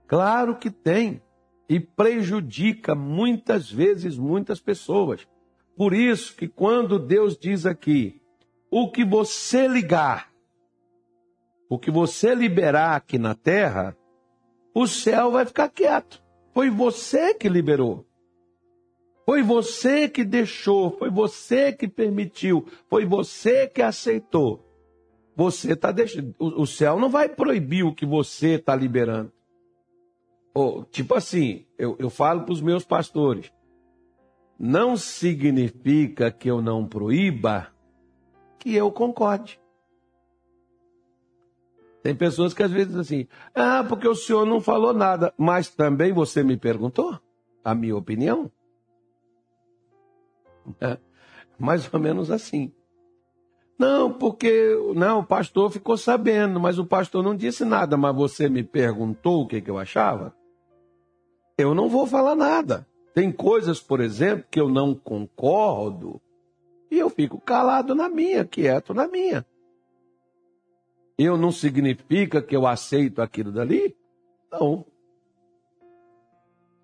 Claro 0.06 0.56
que 0.56 0.70
tem. 0.70 1.20
E 1.68 1.80
prejudica 1.80 2.94
muitas 2.94 3.68
vezes 3.68 4.16
muitas 4.16 4.60
pessoas. 4.60 5.26
Por 5.76 5.92
isso 5.92 6.36
que 6.36 6.46
quando 6.46 7.00
Deus 7.00 7.36
diz 7.36 7.66
aqui, 7.66 8.20
o 8.76 8.90
que 8.90 9.04
você 9.04 9.68
ligar, 9.68 10.32
o 11.68 11.78
que 11.78 11.92
você 11.92 12.34
liberar 12.34 12.96
aqui 12.96 13.20
na 13.20 13.32
terra, 13.32 13.96
o 14.74 14.84
céu 14.88 15.30
vai 15.30 15.46
ficar 15.46 15.68
quieto. 15.68 16.20
Foi 16.52 16.70
você 16.70 17.34
que 17.34 17.48
liberou. 17.48 18.04
Foi 19.24 19.44
você 19.44 20.08
que 20.08 20.24
deixou, 20.24 20.90
foi 20.98 21.08
você 21.08 21.72
que 21.72 21.86
permitiu, 21.86 22.66
foi 22.90 23.06
você 23.06 23.68
que 23.68 23.80
aceitou. 23.80 24.60
Você 25.36 25.74
está 25.74 25.92
deixando. 25.92 26.34
O 26.40 26.66
céu 26.66 26.98
não 26.98 27.08
vai 27.08 27.28
proibir 27.28 27.84
o 27.84 27.94
que 27.94 28.04
você 28.04 28.54
está 28.54 28.74
liberando. 28.74 29.32
Tipo 30.90 31.14
assim, 31.14 31.64
eu, 31.78 31.94
eu 32.00 32.10
falo 32.10 32.42
para 32.42 32.52
os 32.52 32.60
meus 32.60 32.84
pastores: 32.84 33.52
não 34.58 34.96
significa 34.96 36.32
que 36.32 36.50
eu 36.50 36.60
não 36.60 36.84
proíba 36.84 37.72
que 38.64 38.74
eu 38.74 38.90
concorde. 38.90 39.60
Tem 42.02 42.14
pessoas 42.14 42.54
que 42.54 42.62
às 42.62 42.70
vezes 42.70 42.88
dizem 42.88 43.00
assim, 43.00 43.28
ah, 43.54 43.84
porque 43.86 44.08
o 44.08 44.14
senhor 44.14 44.46
não 44.46 44.60
falou 44.60 44.92
nada, 44.92 45.32
mas 45.38 45.68
também 45.68 46.12
você 46.12 46.42
me 46.42 46.56
perguntou 46.56 47.20
a 47.62 47.74
minha 47.74 47.96
opinião. 47.96 48.50
É, 50.80 50.98
mais 51.58 51.92
ou 51.92 52.00
menos 52.00 52.30
assim. 52.30 52.72
Não, 53.78 54.12
porque 54.12 54.74
não, 54.94 55.20
o 55.20 55.26
pastor 55.26 55.70
ficou 55.70 55.96
sabendo, 55.96 56.58
mas 56.58 56.78
o 56.78 56.86
pastor 56.86 57.22
não 57.22 57.36
disse 57.36 57.64
nada, 57.64 57.96
mas 57.96 58.14
você 58.14 58.48
me 58.48 58.62
perguntou 58.62 59.42
o 59.42 59.46
que, 59.46 59.60
que 59.60 59.70
eu 59.70 59.78
achava. 59.78 60.34
Eu 61.58 61.74
não 61.74 61.88
vou 61.88 62.06
falar 62.06 62.34
nada. 62.34 62.86
Tem 63.14 63.30
coisas, 63.30 63.80
por 63.80 64.00
exemplo, 64.00 64.46
que 64.50 64.60
eu 64.60 64.68
não 64.68 64.94
concordo, 64.94 66.20
e 66.94 66.98
eu 66.98 67.10
fico 67.10 67.40
calado 67.40 67.94
na 67.94 68.08
minha, 68.08 68.44
quieto 68.44 68.94
na 68.94 69.08
minha. 69.08 69.44
Eu 71.18 71.36
não 71.36 71.52
significa 71.52 72.40
que 72.40 72.56
eu 72.56 72.66
aceito 72.66 73.20
aquilo 73.20 73.52
dali? 73.52 73.96
Não. 74.50 74.84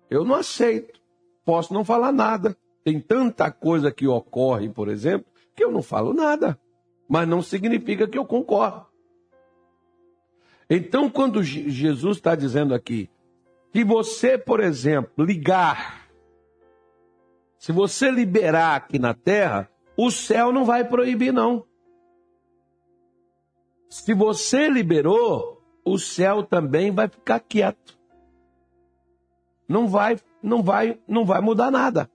Eu 0.09 0.23
não 0.23 0.35
aceito. 0.35 1.01
Posso 1.45 1.73
não 1.73 1.83
falar 1.83 2.11
nada. 2.11 2.55
Tem 2.83 2.99
tanta 2.99 3.51
coisa 3.51 3.91
que 3.91 4.07
ocorre, 4.07 4.69
por 4.69 4.87
exemplo, 4.89 5.25
que 5.55 5.63
eu 5.63 5.71
não 5.71 5.81
falo 5.81 6.13
nada. 6.13 6.59
Mas 7.07 7.27
não 7.27 7.41
significa 7.41 8.07
que 8.07 8.17
eu 8.17 8.25
concordo. 8.25 8.85
Então, 10.69 11.09
quando 11.09 11.43
Jesus 11.43 12.17
está 12.17 12.35
dizendo 12.35 12.73
aqui, 12.73 13.09
que 13.73 13.83
você, 13.83 14.37
por 14.37 14.61
exemplo, 14.61 15.25
ligar, 15.25 16.09
se 17.57 17.71
você 17.71 18.09
liberar 18.09 18.75
aqui 18.75 18.97
na 18.97 19.13
terra, 19.13 19.69
o 19.97 20.09
céu 20.09 20.51
não 20.51 20.65
vai 20.65 20.87
proibir, 20.87 21.33
não. 21.33 21.65
Se 23.89 24.13
você 24.13 24.69
liberou, 24.69 25.61
o 25.83 25.97
céu 25.97 26.43
também 26.43 26.91
vai 26.91 27.07
ficar 27.07 27.39
quieto. 27.39 27.99
Não 29.67 29.87
vai, 29.87 30.17
não 30.41 30.63
vai, 30.63 30.99
não 31.07 31.25
vai 31.25 31.41
mudar 31.41 31.69
nada. 31.69 32.09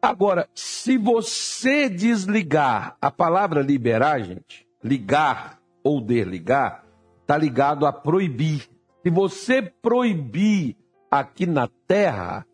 Agora, 0.00 0.48
se 0.54 0.98
você 0.98 1.88
desligar, 1.88 2.96
a 3.00 3.10
palavra 3.10 3.62
liberar, 3.62 4.20
gente, 4.20 4.66
ligar 4.82 5.60
ou 5.82 6.00
desligar, 6.00 6.84
está 7.22 7.36
ligado 7.36 7.86
a 7.86 7.92
proibir. 7.92 8.68
Se 9.02 9.10
você 9.10 9.62
proibir 9.62 10.76
aqui 11.10 11.46
na 11.46 11.68
terra, 11.86 12.46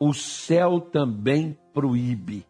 o 0.00 0.14
céu 0.14 0.80
também 0.80 1.58
proíbe. 1.74 2.47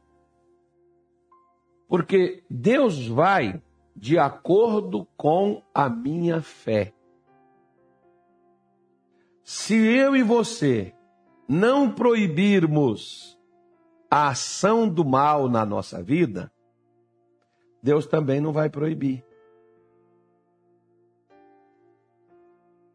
Porque 1.89 2.45
Deus 2.51 3.07
vai 3.07 3.63
de 3.97 4.19
acordo 4.19 5.07
com 5.17 5.63
a 5.75 5.89
minha 5.89 6.41
fé. 6.43 6.93
Se 9.43 9.75
eu 9.75 10.15
e 10.15 10.23
você 10.23 10.95
não 11.49 11.91
proibirmos 11.91 13.39
a 14.11 14.29
ação 14.29 14.89
do 14.89 15.05
mal 15.05 15.49
na 15.49 15.65
nossa 15.65 16.03
vida, 16.03 16.53
Deus 17.83 18.07
também 18.07 18.41
não 18.41 18.53
vai 18.53 18.69
proibir. 18.69 19.25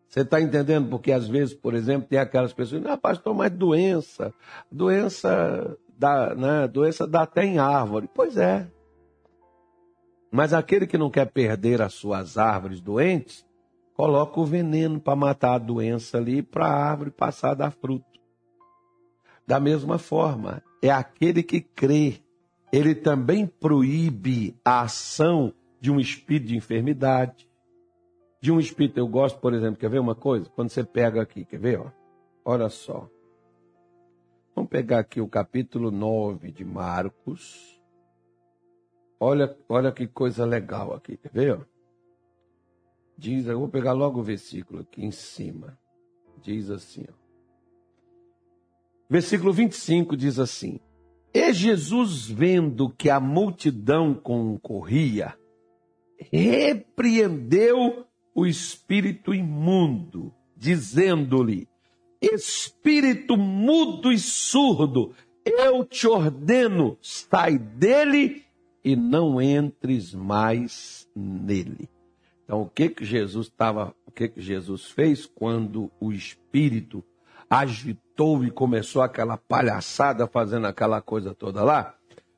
Você 0.07 0.21
está 0.21 0.39
entendendo? 0.39 0.89
Porque 0.91 1.12
às 1.12 1.27
vezes, 1.27 1.55
por 1.55 1.73
exemplo, 1.73 2.07
tem 2.07 2.19
aquelas 2.19 2.53
pessoas, 2.53 2.85
ah, 2.85 2.95
pastor, 2.95 3.33
mas 3.33 3.51
doença, 3.51 4.31
doença 4.71 5.75
dá, 5.97 6.35
né, 6.35 6.67
doença 6.67 7.07
dá 7.07 7.23
até 7.23 7.43
em 7.43 7.57
árvore. 7.57 8.07
Pois 8.13 8.38
é, 8.38 8.67
mas 10.34 10.52
aquele 10.52 10.88
que 10.88 10.98
não 10.98 11.12
quer 11.12 11.32
perder 11.32 11.80
as 11.80 11.94
suas 11.94 12.40
árvores 12.40 12.82
doentes, 12.82 13.46
coloca 13.94 14.40
o 14.40 14.46
veneno 14.46 15.00
para 15.00 15.16
matar 15.16 15.54
a 15.54 15.60
doença 15.60 16.18
ali 16.18 16.42
para 16.42 16.66
a 16.66 16.90
árvore 16.90 17.12
passar 17.12 17.52
a 17.52 17.54
dar 17.54 17.72
fruto. 17.72 18.20
Da 19.46 19.60
mesma 19.60 20.00
forma, 20.00 20.63
é 20.82 20.90
aquele 20.90 21.44
que 21.44 21.62
crê, 21.62 22.20
ele 22.72 22.96
também 22.96 23.46
proíbe 23.46 24.58
a 24.66 24.82
ação 24.82 25.54
de 25.80 25.92
um 25.92 26.00
espírito 26.00 26.48
de 26.48 26.58
enfermidade, 26.58 27.48
de 28.42 28.52
um 28.52 28.60
espírito. 28.60 28.98
Eu 28.98 29.08
gosto, 29.08 29.38
por 29.40 29.54
exemplo, 29.54 29.80
quer 29.80 29.92
ver 29.92 30.00
uma 30.00 30.16
coisa? 30.16 30.50
Quando 30.56 30.70
você 30.70 30.84
pega 30.84 31.22
aqui, 31.22 31.46
quer 31.46 31.60
ver? 31.60 31.80
Ó? 31.80 31.92
Olha 32.44 32.70
só. 32.70 33.08
Vamos 34.56 34.72
pegar 34.72 34.98
aqui 34.98 35.22
o 35.22 35.28
capítulo 35.28 35.92
9 35.92 36.52
de 36.52 36.66
Marcos. 36.66 37.83
Olha, 39.25 39.58
olha 39.70 39.89
que 39.89 40.06
coisa 40.06 40.44
legal 40.44 40.94
aqui, 40.94 41.15
quer 41.15 41.32
ver? 41.32 41.65
Diz, 43.18 43.48
eu 43.48 43.58
vou 43.58 43.70
pegar 43.70 43.94
logo 43.94 44.20
o 44.20 44.24
versículo 44.24 44.82
aqui 44.82 45.01
em 45.06 45.12
cima. 45.12 45.80
Diz 46.42 46.70
assim, 46.70 47.06
ó. 47.08 47.13
Versículo 49.10 49.53
25 49.53 50.18
diz 50.18 50.39
assim: 50.39 50.77
E 51.34 51.53
Jesus, 51.53 52.27
vendo 52.30 52.89
que 52.89 53.10
a 53.10 53.18
multidão 53.18 54.13
concorria, 54.13 55.38
repreendeu 56.30 58.06
o 58.36 58.46
espírito 58.46 59.34
imundo, 59.34 60.34
dizendo-lhe: 60.58 61.70
Espírito 62.22 63.38
mudo 63.38 64.12
e 64.12 64.20
surdo, 64.20 65.13
eu 65.46 65.86
te 65.86 66.10
ordeno, 66.10 66.98
sai 67.01 67.58
dele 67.58 68.44
e 68.84 68.96
não 68.96 69.42
entres 69.42 70.13
mais 70.13 71.08
nele. 71.16 71.90
Então, 72.44 72.62
o 72.62 72.70
que 72.70 72.90
que 72.90 73.06
Jesus 73.06 73.48
estava, 73.48 73.96
o 74.06 74.12
que 74.12 74.28
que 74.28 74.42
Jesus 74.42 74.86
fez 74.86 75.25
quando 75.25 75.90
o 76.00 76.12
espírito 76.12 77.04
agitou 77.50 78.44
e 78.44 78.52
começou 78.52 79.02
aquela 79.02 79.38
palhaçada 79.38 80.28
fazendo 80.28 80.68
aquela 80.68 81.02
coisa 81.02 81.34
toda 81.34 81.63
lá? 81.63 81.96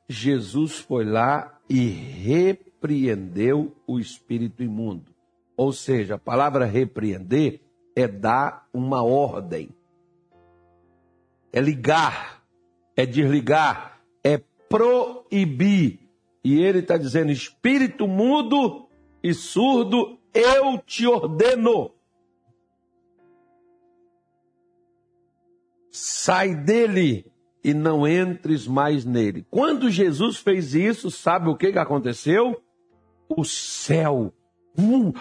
Jesus 0.08 0.78
foi 0.78 1.04
lá 1.04 1.58
e 1.68 1.88
repreendeu 1.88 3.74
o 3.86 3.98
espírito 3.98 4.62
imundo. 4.62 5.12
Ou 5.56 5.72
seja, 5.72 6.14
a 6.14 6.18
palavra 6.18 6.64
repreender 6.64 7.60
é 7.96 8.06
dar 8.06 8.68
uma 8.72 9.02
ordem. 9.02 9.70
É 11.52 11.60
ligar, 11.60 12.44
é 12.94 13.04
desligar, 13.06 14.00
é 14.22 14.38
proibir 14.68 16.05
e 16.46 16.62
ele 16.62 16.78
está 16.78 16.96
dizendo: 16.96 17.32
espírito 17.32 18.06
mudo 18.06 18.86
e 19.20 19.34
surdo, 19.34 20.16
eu 20.32 20.78
te 20.78 21.04
ordeno. 21.04 21.90
Sai 25.90 26.54
dele 26.54 27.26
e 27.64 27.74
não 27.74 28.06
entres 28.06 28.64
mais 28.64 29.04
nele. 29.04 29.44
Quando 29.50 29.90
Jesus 29.90 30.36
fez 30.36 30.72
isso, 30.72 31.10
sabe 31.10 31.48
o 31.48 31.56
que, 31.56 31.72
que 31.72 31.80
aconteceu? 31.80 32.62
O 33.28 33.44
céu, 33.44 34.32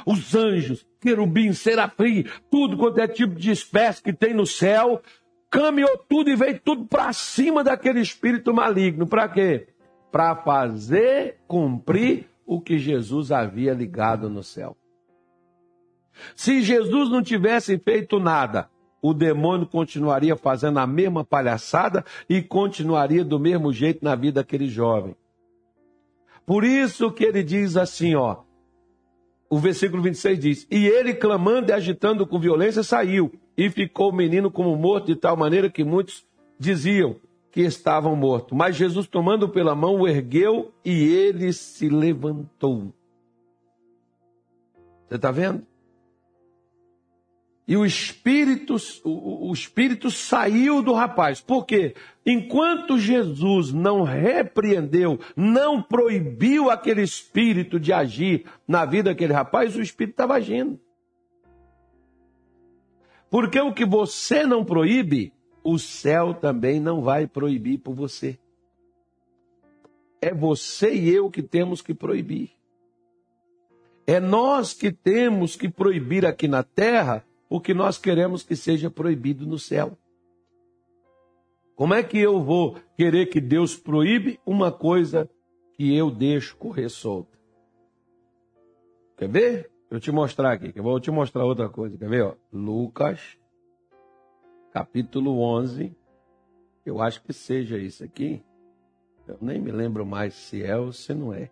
os 0.06 0.36
anjos, 0.36 0.86
querubim, 1.02 1.54
serafim, 1.54 2.24
tudo 2.52 2.78
quanto 2.78 3.00
é 3.00 3.08
tipo 3.08 3.34
de 3.34 3.50
espécie 3.50 4.04
que 4.04 4.14
tem 4.14 4.32
no 4.32 4.46
céu, 4.46 5.02
caminhou 5.50 5.98
tudo 6.08 6.30
e 6.30 6.36
veio 6.36 6.60
tudo 6.64 6.86
para 6.86 7.12
cima 7.14 7.64
daquele 7.64 8.00
espírito 8.00 8.54
maligno. 8.54 9.08
Para 9.08 9.28
quê? 9.28 9.70
Para 10.16 10.34
fazer 10.34 11.40
cumprir 11.46 12.30
o 12.46 12.62
que 12.62 12.80
Jesus 12.80 13.34
havia 13.34 13.74
ligado 13.74 14.30
no 14.30 14.42
céu. 14.42 14.78
Se 16.34 16.62
Jesus 16.62 17.10
não 17.10 17.22
tivesse 17.22 17.78
feito 17.78 18.18
nada, 18.18 18.70
o 19.02 19.14
demônio 19.14 19.68
continuaria 19.68 20.38
fazendo 20.38 20.80
a 20.80 20.88
mesma 20.88 21.26
palhaçada 21.26 22.06
e 22.30 22.42
continuaria 22.42 23.26
do 23.26 23.38
mesmo 23.38 23.74
jeito 23.74 24.06
na 24.06 24.16
vida 24.16 24.40
daquele 24.40 24.70
jovem. 24.70 25.18
Por 26.46 26.64
isso 26.64 27.12
que 27.12 27.26
ele 27.26 27.44
diz 27.44 27.76
assim, 27.76 28.16
ó. 28.16 28.38
O 29.50 29.60
versículo 29.60 30.02
26 30.02 30.40
diz: 30.40 30.68
E 30.72 30.88
ele, 30.88 31.14
clamando 31.14 31.72
e 31.72 31.74
agitando 31.74 32.26
com 32.26 32.40
violência, 32.40 32.84
saiu, 32.84 33.34
e 33.58 33.70
ficou 33.70 34.12
o 34.12 34.16
menino 34.16 34.50
como 34.50 34.78
morto, 34.78 35.08
de 35.08 35.18
tal 35.18 35.36
maneira 35.36 35.70
que 35.70 35.84
muitos 35.84 36.26
diziam 36.58 37.18
que 37.56 37.62
estavam 37.62 38.18
mortos. 38.18 38.52
Mas 38.52 38.76
Jesus, 38.76 39.08
tomando 39.08 39.48
pela 39.48 39.74
mão, 39.74 40.02
o 40.02 40.08
ergueu 40.10 40.74
e 40.84 40.92
ele 40.92 41.54
se 41.54 41.88
levantou. 41.88 42.94
Você 45.08 45.16
está 45.16 45.32
vendo? 45.32 45.66
E 47.66 47.78
o 47.78 47.86
espírito, 47.86 48.76
o, 49.06 49.50
o 49.50 49.54
espírito 49.54 50.12
saiu 50.12 50.84
do 50.84 50.92
rapaz. 50.92 51.40
Por 51.40 51.66
quê? 51.66 51.96
Enquanto 52.26 53.00
Jesus 53.00 53.72
não 53.72 54.04
repreendeu, 54.04 55.18
não 55.34 55.82
proibiu 55.82 56.70
aquele 56.70 57.04
espírito 57.04 57.80
de 57.80 57.94
agir 57.94 58.44
na 58.68 58.84
vida 58.84 59.12
daquele 59.12 59.32
rapaz, 59.32 59.78
o 59.78 59.82
espírito 59.82 60.16
estava 60.16 60.36
agindo. 60.36 60.78
Porque 63.30 63.62
o 63.62 63.74
que 63.74 63.86
você 63.86 64.46
não 64.46 64.66
proíbe, 64.66 65.32
o 65.66 65.80
céu 65.80 66.32
também 66.32 66.80
não 66.80 67.02
vai 67.02 67.26
proibir 67.26 67.80
por 67.80 67.96
você. 67.96 68.38
É 70.22 70.32
você 70.32 70.94
e 70.94 71.10
eu 71.10 71.32
que 71.32 71.42
temos 71.42 71.82
que 71.82 71.92
proibir. 71.92 72.52
É 74.06 74.20
nós 74.20 74.74
que 74.76 74.92
temos 74.92 75.56
que 75.56 75.68
proibir 75.68 76.24
aqui 76.24 76.48
na 76.48 76.62
terra 76.62 77.26
o 77.50 77.60
que 77.60 77.74
nós 77.74 77.98
queremos 77.98 78.44
que 78.44 78.56
seja 78.56 78.92
proibido 78.92 79.48
no 79.48 79.58
céu. 79.58 79.98
Como 81.76 81.96
é 81.96 82.04
que 82.04 82.20
eu 82.20 82.40
vou 82.40 82.78
querer 82.96 83.26
que 83.26 83.42
Deus 83.42 83.76
proíbe 83.76 84.40
uma 84.46 84.72
coisa 84.72 85.28
que 85.74 85.96
eu 85.96 86.12
deixo 86.12 86.56
correr 86.58 86.90
solta? 86.90 87.38
Quer 89.18 89.30
ver? 89.30 89.72
Eu 89.90 90.00
te 90.00 90.12
mostrar 90.12 90.54
aqui, 90.54 90.72
eu 90.76 90.84
vou 90.84 91.00
te 91.00 91.10
mostrar 91.10 91.44
outra 91.44 91.70
coisa. 91.70 91.98
Quer 91.98 92.10
ver? 92.10 92.24
Ó? 92.24 92.36
Lucas, 92.54 93.38
capítulo 94.76 95.40
11. 95.40 95.96
Eu 96.86 97.02
acho 97.02 97.24
que 97.24 97.32
seja 97.32 97.78
isso 97.78 98.04
aqui. 98.04 98.44
Eu 99.26 99.38
nem 99.40 99.58
me 99.58 99.72
lembro 99.72 100.06
mais 100.06 100.34
se 100.34 100.62
é 100.64 100.76
ou 100.76 100.92
se 100.92 101.14
não 101.14 101.34
é. 101.34 101.50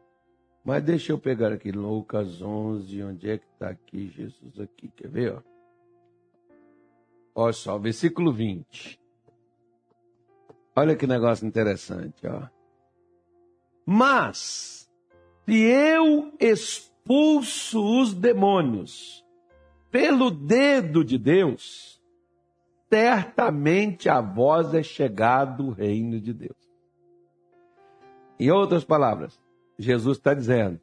Mas 0.62 0.84
deixa 0.84 1.14
eu 1.14 1.18
pegar 1.18 1.54
aqui 1.54 1.72
Lucas 1.72 2.42
11, 2.42 3.02
onde 3.02 3.30
é 3.30 3.38
que 3.38 3.46
está 3.46 3.70
aqui 3.70 4.10
Jesus 4.10 4.60
aqui? 4.60 4.90
Quer 4.90 5.08
ver? 5.08 5.36
Ó? 5.36 5.42
Olha 7.34 7.54
só, 7.54 7.78
versículo 7.78 8.34
20. 8.34 9.00
Olha 10.76 10.94
que 10.94 11.08
negócio 11.08 11.48
interessante, 11.48 12.28
ó. 12.28 12.50
Mas, 13.86 14.92
se 15.46 15.62
eu 15.62 16.34
expulso 16.42 18.02
os 18.02 18.14
demônios 18.14 19.26
pelo 19.90 20.30
dedo 20.30 21.06
de 21.06 21.18
Deus, 21.18 22.03
certamente 22.94 24.08
a 24.08 24.22
vós 24.22 24.72
é 24.76 24.84
chegado 24.84 25.66
o 25.66 25.72
reino 25.72 26.22
de 26.22 26.32
Deus. 26.32 26.56
Em 28.40 28.52
outras 28.52 28.84
palavras, 28.84 29.42
Jesus 29.80 30.18
está 30.18 30.36
dizendo: 30.36 30.80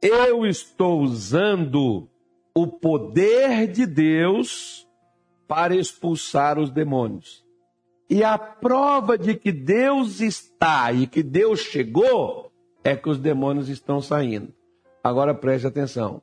eu 0.00 0.46
estou 0.46 1.00
usando 1.00 2.08
o 2.54 2.68
poder 2.68 3.66
de 3.66 3.86
Deus 3.86 4.88
para 5.48 5.74
expulsar 5.74 6.60
os 6.60 6.70
demônios. 6.70 7.44
E 8.08 8.22
a 8.22 8.38
prova 8.38 9.18
de 9.18 9.34
que 9.34 9.50
Deus 9.50 10.20
está 10.20 10.92
e 10.92 11.08
que 11.08 11.24
Deus 11.24 11.58
chegou 11.58 12.52
é 12.84 12.94
que 12.94 13.08
os 13.08 13.18
demônios 13.18 13.68
estão 13.68 14.00
saindo. 14.00 14.54
Agora 15.02 15.34
preste 15.34 15.66
atenção. 15.66 16.22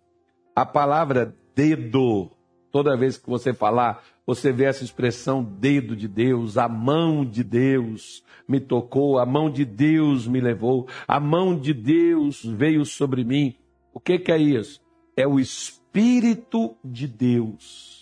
A 0.55 0.65
palavra 0.65 1.35
dedo, 1.53 2.31
toda 2.73 2.97
vez 2.97 3.17
que 3.17 3.29
você 3.29 3.53
falar, 3.53 4.03
você 4.27 4.51
vê 4.51 4.65
essa 4.65 4.83
expressão 4.83 5.41
dedo 5.41 5.95
de 5.95 6.09
Deus, 6.09 6.57
a 6.57 6.67
mão 6.67 7.23
de 7.23 7.41
Deus 7.41 8.21
me 8.45 8.59
tocou, 8.59 9.17
a 9.17 9.25
mão 9.25 9.49
de 9.49 9.63
Deus 9.63 10.27
me 10.27 10.41
levou, 10.41 10.89
a 11.07 11.21
mão 11.21 11.57
de 11.57 11.73
Deus 11.73 12.43
veio 12.43 12.83
sobre 12.83 13.23
mim. 13.23 13.55
O 13.93 13.99
que, 14.01 14.19
que 14.19 14.31
é 14.31 14.37
isso? 14.37 14.81
É 15.15 15.25
o 15.25 15.39
Espírito 15.39 16.75
de 16.83 17.07
Deus 17.07 17.93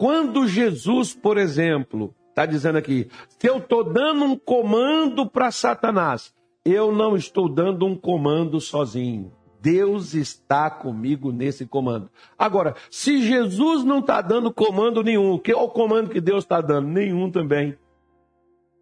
quando 0.00 0.48
Jesus, 0.48 1.12
por 1.12 1.36
exemplo, 1.36 2.14
está 2.30 2.46
dizendo 2.46 2.78
aqui, 2.78 3.10
se 3.38 3.46
eu 3.46 3.58
estou 3.58 3.84
dando 3.84 4.24
um 4.24 4.34
comando 4.34 5.28
para 5.28 5.50
Satanás, 5.50 6.34
eu 6.64 6.90
não 6.90 7.14
estou 7.14 7.50
dando 7.50 7.84
um 7.84 7.94
comando 7.94 8.58
sozinho. 8.62 9.30
Deus 9.60 10.14
está 10.14 10.70
comigo 10.70 11.30
nesse 11.30 11.66
comando. 11.66 12.10
Agora, 12.38 12.74
se 12.90 13.20
Jesus 13.22 13.84
não 13.84 13.98
está 13.98 14.22
dando 14.22 14.52
comando 14.52 15.02
nenhum, 15.02 15.38
que 15.38 15.52
é 15.52 15.56
o 15.56 15.68
comando 15.68 16.10
que 16.10 16.20
Deus 16.20 16.44
está 16.44 16.60
dando? 16.60 16.88
Nenhum 16.88 17.30
também. 17.30 17.76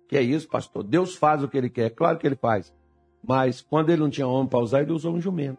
Que 0.08 0.16
é 0.16 0.22
isso, 0.22 0.48
pastor? 0.48 0.84
Deus 0.84 1.16
faz 1.16 1.42
o 1.42 1.48
que 1.48 1.58
ele 1.58 1.68
quer, 1.68 1.90
claro 1.90 2.18
que 2.18 2.26
ele 2.26 2.36
faz. 2.36 2.72
Mas 3.22 3.60
quando 3.60 3.90
ele 3.90 4.00
não 4.02 4.10
tinha 4.10 4.26
homem 4.26 4.48
para 4.48 4.60
usar, 4.60 4.82
ele 4.82 4.92
usou 4.92 5.14
um 5.14 5.20
jumento. 5.20 5.58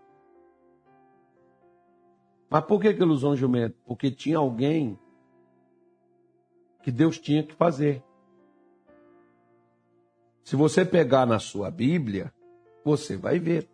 Mas 2.49 2.63
por 2.63 2.81
que, 2.81 2.93
que 2.93 3.03
ele 3.03 3.11
usou 3.11 3.33
um 3.33 3.37
jumento? 3.37 3.75
Porque 3.85 4.09
tinha 4.09 4.37
alguém 4.37 4.97
que 6.81 6.91
Deus 6.91 7.19
tinha 7.19 7.43
que 7.43 7.53
fazer. 7.53 8.01
Se 10.43 10.55
você 10.55 10.83
pegar 10.83 11.27
na 11.27 11.37
sua 11.37 11.69
Bíblia, 11.69 12.33
você 12.83 13.15
vai 13.15 13.37
ver. 13.37 13.69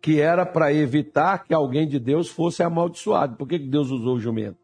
Que 0.00 0.20
era 0.20 0.46
para 0.46 0.72
evitar 0.72 1.44
que 1.44 1.52
alguém 1.52 1.86
de 1.86 1.98
Deus 1.98 2.28
fosse 2.28 2.62
amaldiçoado. 2.62 3.36
Por 3.36 3.46
que 3.46 3.58
Deus 3.58 3.90
usou 3.90 4.16
o 4.16 4.20
jumento? 4.20 4.58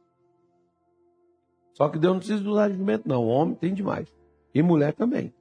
Só 1.74 1.88
que 1.88 1.98
Deus 1.98 2.14
não 2.14 2.18
precisa 2.20 2.48
usar 2.48 2.70
jumento, 2.70 3.06
não. 3.06 3.24
O 3.24 3.28
homem 3.28 3.54
tem 3.54 3.74
demais. 3.74 4.10
E 4.54 4.62
mulher 4.62 4.94
também. 4.94 5.34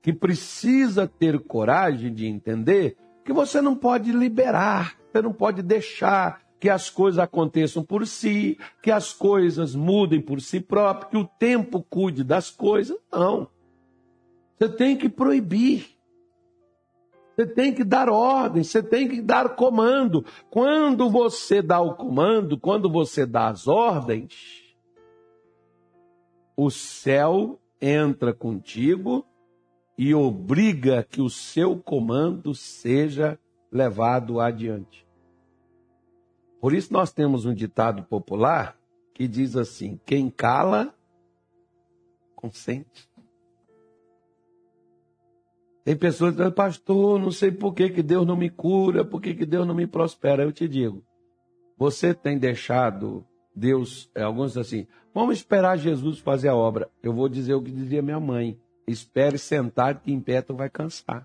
Que 0.00 0.12
precisa 0.12 1.06
ter 1.06 1.38
coragem 1.40 2.12
de 2.14 2.26
entender 2.26 2.96
que 3.22 3.32
você 3.32 3.60
não 3.60 3.76
pode 3.76 4.12
liberar, 4.12 4.96
você 5.12 5.20
não 5.20 5.32
pode 5.32 5.60
deixar 5.60 6.40
que 6.58 6.70
as 6.70 6.88
coisas 6.88 7.18
aconteçam 7.18 7.84
por 7.84 8.06
si, 8.06 8.58
que 8.80 8.90
as 8.90 9.12
coisas 9.12 9.74
mudem 9.74 10.22
por 10.22 10.40
si 10.40 10.58
próprio, 10.60 11.10
que 11.10 11.16
o 11.18 11.28
tempo 11.38 11.82
cuide 11.82 12.24
das 12.24 12.50
coisas. 12.50 12.96
Não. 13.12 13.48
Você 14.58 14.70
tem 14.70 14.96
que 14.96 15.10
proibir. 15.10 15.95
Você 17.36 17.46
tem 17.46 17.74
que 17.74 17.84
dar 17.84 18.08
ordem, 18.08 18.64
você 18.64 18.82
tem 18.82 19.06
que 19.06 19.20
dar 19.20 19.54
comando. 19.56 20.24
Quando 20.48 21.10
você 21.10 21.60
dá 21.60 21.78
o 21.78 21.94
comando, 21.94 22.58
quando 22.58 22.90
você 22.90 23.26
dá 23.26 23.48
as 23.48 23.68
ordens, 23.68 24.64
o 26.56 26.70
céu 26.70 27.60
entra 27.78 28.32
contigo 28.32 29.22
e 29.98 30.14
obriga 30.14 31.02
que 31.02 31.20
o 31.20 31.28
seu 31.28 31.78
comando 31.78 32.54
seja 32.54 33.38
levado 33.70 34.40
adiante. 34.40 35.06
Por 36.58 36.72
isso 36.72 36.90
nós 36.90 37.12
temos 37.12 37.44
um 37.44 37.52
ditado 37.52 38.02
popular 38.04 38.78
que 39.12 39.28
diz 39.28 39.56
assim: 39.56 40.00
quem 40.06 40.30
cala, 40.30 40.94
consente. 42.34 43.10
Tem 45.86 45.94
pessoas 45.94 46.32
que 46.32 46.38
dizem, 46.38 46.52
pastor, 46.52 47.16
não 47.20 47.30
sei 47.30 47.52
por 47.52 47.72
que, 47.72 47.88
que 47.88 48.02
Deus 48.02 48.26
não 48.26 48.36
me 48.36 48.50
cura, 48.50 49.04
por 49.04 49.20
que, 49.22 49.32
que 49.32 49.46
Deus 49.46 49.64
não 49.64 49.72
me 49.72 49.86
prospera. 49.86 50.42
Eu 50.42 50.50
te 50.50 50.66
digo, 50.66 51.00
você 51.78 52.12
tem 52.12 52.36
deixado 52.36 53.24
Deus, 53.54 54.10
é, 54.12 54.24
alguns 54.24 54.56
assim, 54.56 54.88
vamos 55.14 55.36
esperar 55.36 55.78
Jesus 55.78 56.18
fazer 56.18 56.48
a 56.48 56.56
obra. 56.56 56.90
Eu 57.00 57.12
vou 57.12 57.28
dizer 57.28 57.54
o 57.54 57.62
que 57.62 57.70
dizia 57.70 58.02
minha 58.02 58.18
mãe, 58.18 58.58
espere 58.84 59.38
sentado 59.38 60.00
que 60.00 60.12
em 60.12 60.18
pé 60.18 60.42
tu 60.42 60.56
vai 60.56 60.68
cansar. 60.68 61.24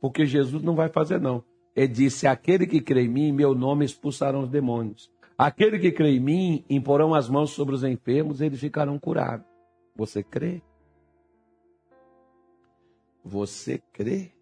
porque 0.00 0.24
Jesus 0.24 0.62
não 0.62 0.74
vai 0.74 0.88
fazer, 0.88 1.20
não. 1.20 1.44
Ele 1.76 1.88
disse: 1.88 2.26
Aquele 2.26 2.66
que 2.66 2.80
crê 2.80 3.02
em 3.02 3.08
mim, 3.08 3.32
meu 3.32 3.54
nome 3.54 3.84
expulsarão 3.84 4.44
os 4.44 4.48
demônios. 4.48 5.10
Aquele 5.36 5.78
que 5.78 5.92
crê 5.92 6.16
em 6.16 6.20
mim, 6.20 6.64
imporão 6.70 7.14
as 7.14 7.28
mãos 7.28 7.50
sobre 7.50 7.74
os 7.74 7.84
enfermos, 7.84 8.40
eles 8.40 8.60
ficarão 8.60 8.98
curados. 8.98 9.46
Você 9.94 10.22
crê? 10.22 10.62
Você 13.28 13.82
crê? 13.92 14.32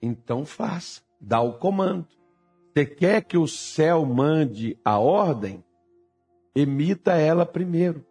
Então 0.00 0.46
faça, 0.46 1.02
dá 1.20 1.42
o 1.42 1.58
comando. 1.58 2.06
Você 2.72 2.86
quer 2.86 3.22
que 3.22 3.36
o 3.36 3.46
céu 3.46 4.06
mande 4.06 4.78
a 4.82 4.98
ordem? 4.98 5.62
Emita 6.54 7.12
ela 7.12 7.44
primeiro. 7.44 8.02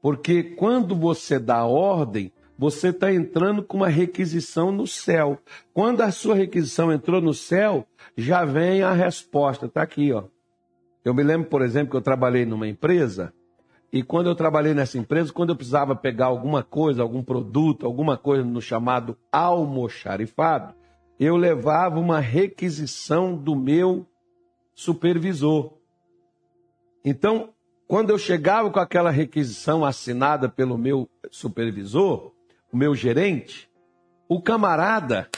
Porque 0.00 0.44
quando 0.44 0.94
você 0.94 1.40
dá 1.40 1.64
ordem, 1.64 2.32
você 2.56 2.90
está 2.90 3.12
entrando 3.12 3.64
com 3.64 3.78
uma 3.78 3.88
requisição 3.88 4.70
no 4.70 4.86
céu. 4.86 5.36
Quando 5.72 6.02
a 6.02 6.12
sua 6.12 6.36
requisição 6.36 6.92
entrou 6.92 7.20
no 7.20 7.34
céu, 7.34 7.84
já 8.16 8.44
vem 8.44 8.80
a 8.82 8.92
resposta. 8.92 9.66
Está 9.66 9.82
aqui, 9.82 10.12
ó. 10.12 10.24
Eu 11.04 11.12
me 11.14 11.24
lembro, 11.24 11.48
por 11.48 11.62
exemplo, 11.62 11.90
que 11.90 11.96
eu 11.96 12.02
trabalhei 12.02 12.46
numa 12.46 12.68
empresa, 12.68 13.34
e 13.94 14.02
quando 14.02 14.26
eu 14.26 14.34
trabalhei 14.34 14.74
nessa 14.74 14.98
empresa, 14.98 15.32
quando 15.32 15.50
eu 15.50 15.56
precisava 15.56 15.94
pegar 15.94 16.26
alguma 16.26 16.64
coisa, 16.64 17.00
algum 17.00 17.22
produto, 17.22 17.86
alguma 17.86 18.16
coisa 18.16 18.42
no 18.42 18.60
chamado 18.60 19.16
almoxarifado, 19.30 20.74
eu 21.16 21.36
levava 21.36 22.00
uma 22.00 22.18
requisição 22.18 23.36
do 23.36 23.54
meu 23.54 24.04
supervisor. 24.74 25.74
Então, 27.04 27.50
quando 27.86 28.10
eu 28.10 28.18
chegava 28.18 28.68
com 28.68 28.80
aquela 28.80 29.12
requisição 29.12 29.84
assinada 29.84 30.48
pelo 30.48 30.76
meu 30.76 31.08
supervisor, 31.30 32.32
o 32.72 32.76
meu 32.76 32.96
gerente, 32.96 33.70
o 34.28 34.42
camarada 34.42 35.28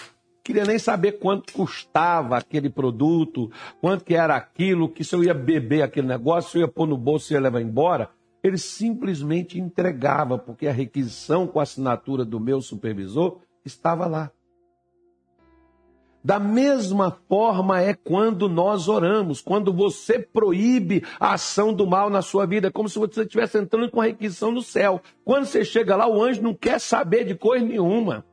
queria 0.43 0.65
nem 0.65 0.79
saber 0.79 1.19
quanto 1.19 1.53
custava 1.53 2.39
aquele 2.39 2.71
produto, 2.71 3.51
quanto 3.83 4.03
que 4.03 4.15
era 4.15 4.35
aquilo, 4.35 4.89
que 4.89 5.05
se 5.05 5.15
eu 5.15 5.23
ia 5.23 5.35
beber 5.35 5.83
aquele 5.83 6.07
negócio, 6.07 6.53
se 6.53 6.57
eu 6.57 6.63
ia 6.63 6.69
pôr 6.69 6.87
no 6.87 6.97
bolso 6.97 7.31
e 7.31 7.35
ia 7.35 7.41
levar 7.41 7.61
embora. 7.61 8.17
Ele 8.47 8.59
simplesmente 8.59 9.59
entregava, 9.59 10.39
porque 10.39 10.69
a 10.69 10.73
requisição 10.73 11.49
com 11.49 11.59
a 11.59 11.65
assinatura 11.65 12.25
do 12.25 12.39
meu 12.39 12.61
supervisor 12.61 13.41
estava 13.65 14.07
lá. 14.07 14.31
Da 16.23 16.39
mesma 16.39 17.11
forma 17.29 17.81
é 17.81 17.93
quando 17.93 18.49
nós 18.49 18.87
oramos, 18.87 19.41
quando 19.41 19.73
você 19.73 20.21
proíbe 20.21 21.03
a 21.19 21.35
ação 21.35 21.75
do 21.75 21.89
mal 21.89 22.09
na 22.09 22.23
sua 22.23 22.47
vida, 22.47 22.71
como 22.71 22.89
se 22.89 23.01
você 23.01 23.23
estivesse 23.23 23.59
entrando 23.59 23.91
com 23.91 24.01
a 24.01 24.05
requisição 24.05 24.53
no 24.53 24.63
céu. 24.63 25.01
Quando 25.25 25.47
você 25.47 25.65
chega 25.65 25.97
lá, 25.97 26.07
o 26.09 26.23
anjo 26.23 26.41
não 26.41 26.55
quer 26.55 26.79
saber 26.79 27.25
de 27.25 27.35
coisa 27.35 27.67
nenhuma. 27.67 28.25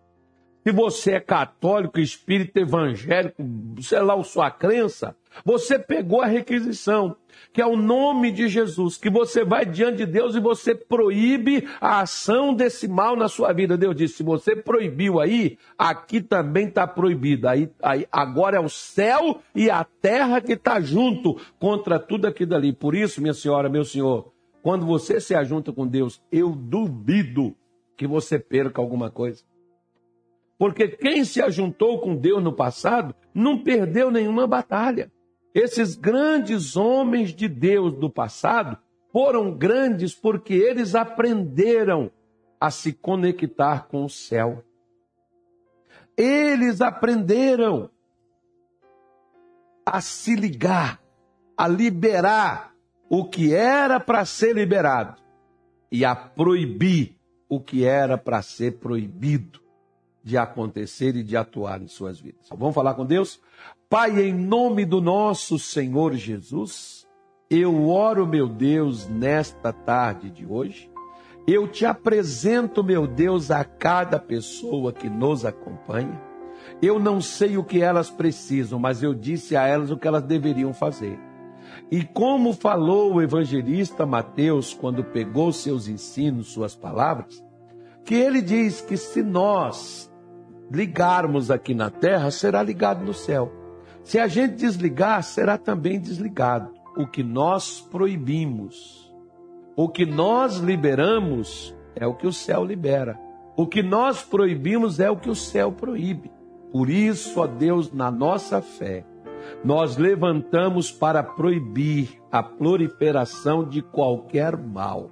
Se 0.63 0.71
você 0.71 1.13
é 1.13 1.19
católico, 1.19 1.99
espírita 1.99 2.59
evangélico, 2.59 3.43
sei 3.81 3.99
lá 3.99 4.13
a 4.13 4.23
sua 4.23 4.51
crença, 4.51 5.15
você 5.45 5.79
pegou 5.79 6.21
a 6.21 6.25
requisição, 6.25 7.15
que 7.51 7.61
é 7.61 7.65
o 7.65 7.75
nome 7.75 8.31
de 8.31 8.47
Jesus, 8.47 8.97
que 8.97 9.09
você 9.09 9.43
vai 9.43 9.65
diante 9.65 9.97
de 9.97 10.05
Deus 10.05 10.35
e 10.35 10.39
você 10.39 10.75
proíbe 10.75 11.67
a 11.81 12.01
ação 12.01 12.53
desse 12.53 12.87
mal 12.87 13.15
na 13.15 13.27
sua 13.27 13.51
vida. 13.53 13.77
Deus 13.77 13.95
disse: 13.95 14.17
se 14.17 14.23
você 14.23 14.55
proibiu 14.55 15.19
aí, 15.19 15.57
aqui 15.77 16.21
também 16.21 16.67
está 16.67 16.85
proibido. 16.87 17.47
Aí, 17.47 17.69
aí, 17.81 18.07
agora 18.11 18.57
é 18.57 18.59
o 18.59 18.69
céu 18.69 19.41
e 19.55 19.69
a 19.69 19.83
terra 19.83 20.41
que 20.41 20.53
está 20.53 20.79
junto 20.79 21.39
contra 21.59 21.99
tudo 21.99 22.27
aquilo 22.27 22.51
dali. 22.51 22.73
Por 22.73 22.95
isso, 22.95 23.21
minha 23.21 23.33
senhora, 23.33 23.69
meu 23.69 23.83
senhor, 23.83 24.31
quando 24.61 24.85
você 24.85 25.19
se 25.19 25.35
ajunta 25.35 25.71
com 25.73 25.87
Deus, 25.87 26.21
eu 26.31 26.51
duvido 26.51 27.55
que 27.97 28.07
você 28.07 28.39
perca 28.39 28.81
alguma 28.81 29.09
coisa. 29.11 29.43
Porque 30.57 30.87
quem 30.87 31.25
se 31.25 31.41
ajuntou 31.41 31.99
com 31.99 32.15
Deus 32.15 32.41
no 32.41 32.53
passado 32.53 33.13
não 33.33 33.61
perdeu 33.61 34.09
nenhuma 34.09 34.47
batalha. 34.47 35.11
Esses 35.53 35.95
grandes 35.95 36.75
homens 36.75 37.33
de 37.33 37.47
Deus 37.47 37.93
do 37.93 38.09
passado 38.09 38.77
foram 39.11 39.55
grandes 39.55 40.15
porque 40.15 40.53
eles 40.53 40.95
aprenderam 40.95 42.11
a 42.59 42.71
se 42.71 42.91
conectar 42.91 43.87
com 43.87 44.05
o 44.05 44.09
céu. 44.09 44.63
Eles 46.17 46.81
aprenderam 46.81 47.89
a 49.85 50.01
se 50.01 50.35
ligar, 50.35 50.99
a 51.55 51.67
liberar 51.67 52.73
o 53.09 53.29
que 53.29 53.53
era 53.53 53.99
para 53.99 54.25
ser 54.25 54.55
liberado 54.55 55.21
e 55.91 56.03
a 56.03 56.15
proibir 56.15 57.15
o 57.47 57.59
que 57.59 57.85
era 57.85 58.17
para 58.17 58.41
ser 58.41 58.79
proibido 58.79 59.62
de 60.23 60.37
acontecer 60.37 61.15
e 61.15 61.23
de 61.23 61.35
atuar 61.35 61.81
em 61.81 61.87
suas 61.87 62.19
vidas. 62.19 62.47
Vamos 62.49 62.73
falar 62.73 62.93
com 62.93 63.05
Deus? 63.05 63.41
Pai, 63.89 64.21
em 64.21 64.33
nome 64.33 64.85
do 64.85 65.01
nosso 65.01 65.59
Senhor 65.59 66.13
Jesus, 66.13 67.05
eu 67.49 67.89
oro, 67.89 68.25
meu 68.25 68.47
Deus, 68.47 69.07
nesta 69.07 69.73
tarde 69.73 70.29
de 70.31 70.45
hoje. 70.45 70.89
Eu 71.45 71.67
te 71.67 71.85
apresento, 71.85 72.83
meu 72.83 73.05
Deus, 73.05 73.51
a 73.51 73.65
cada 73.65 74.17
pessoa 74.17 74.93
que 74.93 75.09
nos 75.09 75.43
acompanha. 75.43 76.21
Eu 76.81 76.97
não 76.97 77.19
sei 77.19 77.57
o 77.57 77.63
que 77.63 77.81
elas 77.81 78.09
precisam, 78.09 78.79
mas 78.79 79.03
eu 79.03 79.13
disse 79.13 79.55
a 79.57 79.67
elas 79.67 79.91
o 79.91 79.97
que 79.97 80.07
elas 80.07 80.23
deveriam 80.23 80.73
fazer. 80.73 81.19
E 81.91 82.03
como 82.03 82.53
falou 82.53 83.13
o 83.13 83.21
evangelista 83.21 84.05
Mateus 84.05 84.73
quando 84.73 85.03
pegou 85.03 85.51
seus 85.51 85.87
ensinos, 85.87 86.47
suas 86.47 86.75
palavras, 86.75 87.43
que 88.05 88.15
ele 88.15 88.41
diz 88.41 88.81
que 88.81 88.97
se 88.97 89.21
nós 89.21 90.11
ligarmos 90.71 91.51
aqui 91.51 91.73
na 91.73 91.89
terra, 91.89 92.31
será 92.31 92.61
ligado 92.63 93.03
no 93.03 93.13
céu. 93.13 93.51
Se 94.03 94.19
a 94.19 94.27
gente 94.27 94.55
desligar, 94.55 95.23
será 95.23 95.57
também 95.57 95.99
desligado. 95.99 96.71
O 96.97 97.07
que 97.07 97.23
nós 97.23 97.81
proibimos, 97.81 99.11
o 99.75 99.89
que 99.89 100.05
nós 100.05 100.57
liberamos, 100.57 101.75
é 101.95 102.05
o 102.05 102.13
que 102.13 102.27
o 102.27 102.33
céu 102.33 102.63
libera. 102.63 103.19
O 103.55 103.67
que 103.67 103.81
nós 103.81 104.23
proibimos 104.23 104.99
é 104.99 105.09
o 105.09 105.17
que 105.17 105.29
o 105.29 105.35
céu 105.35 105.71
proíbe. 105.71 106.31
Por 106.71 106.89
isso, 106.89 107.39
ó 107.39 107.47
Deus, 107.47 107.91
na 107.91 108.09
nossa 108.09 108.61
fé, 108.61 109.05
nós 109.63 109.97
levantamos 109.97 110.91
para 110.91 111.23
proibir 111.23 112.19
a 112.31 112.41
proliferação 112.41 113.63
de 113.63 113.81
qualquer 113.81 114.57
mal 114.57 115.11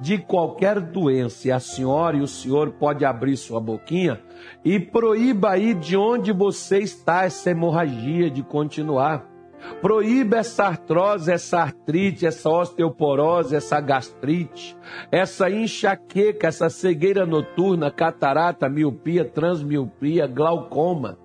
de 0.00 0.18
qualquer 0.18 0.80
doença, 0.80 1.48
e 1.48 1.52
a 1.52 1.60
senhora 1.60 2.16
e 2.16 2.20
o 2.20 2.26
senhor 2.26 2.72
pode 2.72 3.04
abrir 3.04 3.36
sua 3.36 3.60
boquinha 3.60 4.20
e 4.64 4.78
proíba 4.80 5.50
aí 5.50 5.74
de 5.74 5.96
onde 5.96 6.32
você 6.32 6.78
está 6.78 7.24
essa 7.24 7.50
hemorragia 7.50 8.30
de 8.30 8.42
continuar. 8.42 9.30
Proíba 9.80 10.38
essa 10.38 10.64
artrose, 10.64 11.32
essa 11.32 11.60
artrite, 11.60 12.26
essa 12.26 12.50
osteoporose, 12.50 13.56
essa 13.56 13.80
gastrite, 13.80 14.76
essa 15.10 15.50
enxaqueca, 15.50 16.48
essa 16.48 16.68
cegueira 16.68 17.24
noturna, 17.24 17.90
catarata, 17.90 18.68
miopia, 18.68 19.24
transmiopia, 19.24 20.26
glaucoma. 20.26 21.18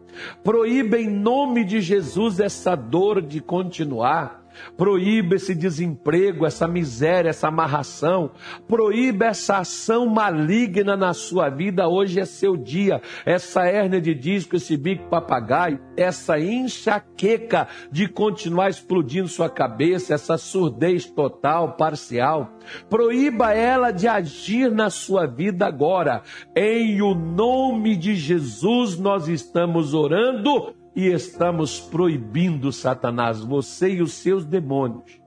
Proíba 0.44 0.98
em 0.98 1.10
nome 1.10 1.66
de 1.66 1.82
Jesus 1.82 2.40
essa 2.40 2.76
dor 2.76 3.22
de 3.22 3.42
continuar. 3.42 4.39
Proíba 4.78 5.36
esse 5.36 5.54
desemprego, 5.54 6.46
essa 6.46 6.68
miséria, 6.68 7.30
essa 7.30 7.48
amarração. 7.48 8.32
Proíba 8.68 9.26
essa 9.26 9.58
ação 9.58 10.06
maligna 10.08 10.96
na 10.96 11.14
sua 11.14 11.50
vida. 11.50 11.88
Hoje 11.88 12.20
é 12.20 12.26
seu 12.26 12.56
dia. 12.56 13.02
Essa 13.26 13.66
hérnia 13.66 14.02
de 14.02 14.14
disco, 14.14 14.56
esse 14.56 14.78
bico 14.78 15.10
papagaio, 15.10 15.80
essa 15.98 16.40
enxaqueca 16.40 17.68
de 17.92 18.08
continuar 18.08 18.70
explodindo 18.70 19.28
sua 19.28 19.50
cabeça, 19.50 20.14
essa 20.14 20.38
surdez 20.38 21.06
total, 21.06 21.76
parcial. 21.76 22.54
Proíba 22.90 23.54
ela 23.54 23.92
de 23.92 24.08
agir 24.08 24.72
na 24.72 24.90
sua 24.90 25.26
vida 25.26 25.66
agora. 25.66 26.22
Em 26.56 27.02
o 27.02 27.14
nome 27.14 27.96
de 27.96 28.16
Jesus 28.16 28.98
nós 28.98 29.28
estamos 29.28 29.94
orando 29.94 30.79
e 31.00 31.14
estamos 31.14 31.80
proibindo, 31.80 32.74
Satanás, 32.74 33.40
você 33.40 33.94
e 33.94 34.02
os 34.02 34.14
seus 34.14 34.46
demônios, 34.46 35.22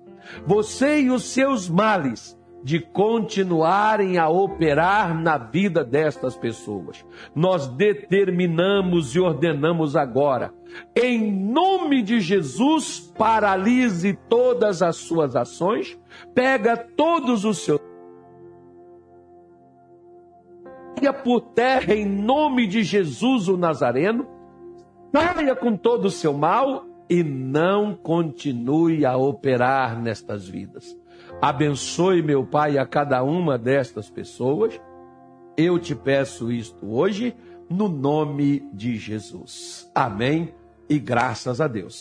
você 0.46 1.00
e 1.00 1.10
os 1.10 1.24
seus 1.24 1.66
males, 1.66 2.38
de 2.62 2.78
continuarem 2.78 4.18
a 4.18 4.28
operar 4.28 5.20
na 5.20 5.36
vida 5.36 5.82
destas 5.82 6.36
pessoas. 6.36 7.04
Nós 7.34 7.66
determinamos 7.66 9.16
e 9.16 9.20
ordenamos 9.20 9.96
agora, 9.96 10.52
em 10.94 11.32
nome 11.32 12.02
de 12.02 12.20
Jesus, 12.20 13.00
paralise 13.18 14.16
todas 14.28 14.80
as 14.82 14.96
suas 14.96 15.34
ações, 15.34 15.98
pega 16.34 16.76
todos 16.76 17.44
os 17.44 17.64
seus 17.64 17.80
por 21.24 21.40
terra 21.40 21.92
em 21.94 22.06
nome 22.06 22.64
de 22.68 22.84
Jesus 22.84 23.48
o 23.48 23.56
Nazareno 23.56 24.41
Saia 25.12 25.54
com 25.54 25.76
todo 25.76 26.06
o 26.06 26.10
seu 26.10 26.32
mal 26.32 26.86
e 27.06 27.22
não 27.22 27.94
continue 27.94 29.04
a 29.04 29.14
operar 29.14 30.00
nestas 30.00 30.48
vidas. 30.48 30.98
Abençoe, 31.40 32.22
meu 32.22 32.46
Pai, 32.46 32.78
a 32.78 32.86
cada 32.86 33.22
uma 33.22 33.58
destas 33.58 34.08
pessoas. 34.08 34.80
Eu 35.54 35.78
te 35.78 35.94
peço 35.94 36.50
isto 36.50 36.90
hoje, 36.90 37.36
no 37.68 37.90
nome 37.90 38.66
de 38.72 38.96
Jesus. 38.96 39.90
Amém 39.94 40.54
e 40.88 40.98
graças 40.98 41.60
a 41.60 41.68
Deus. 41.68 42.00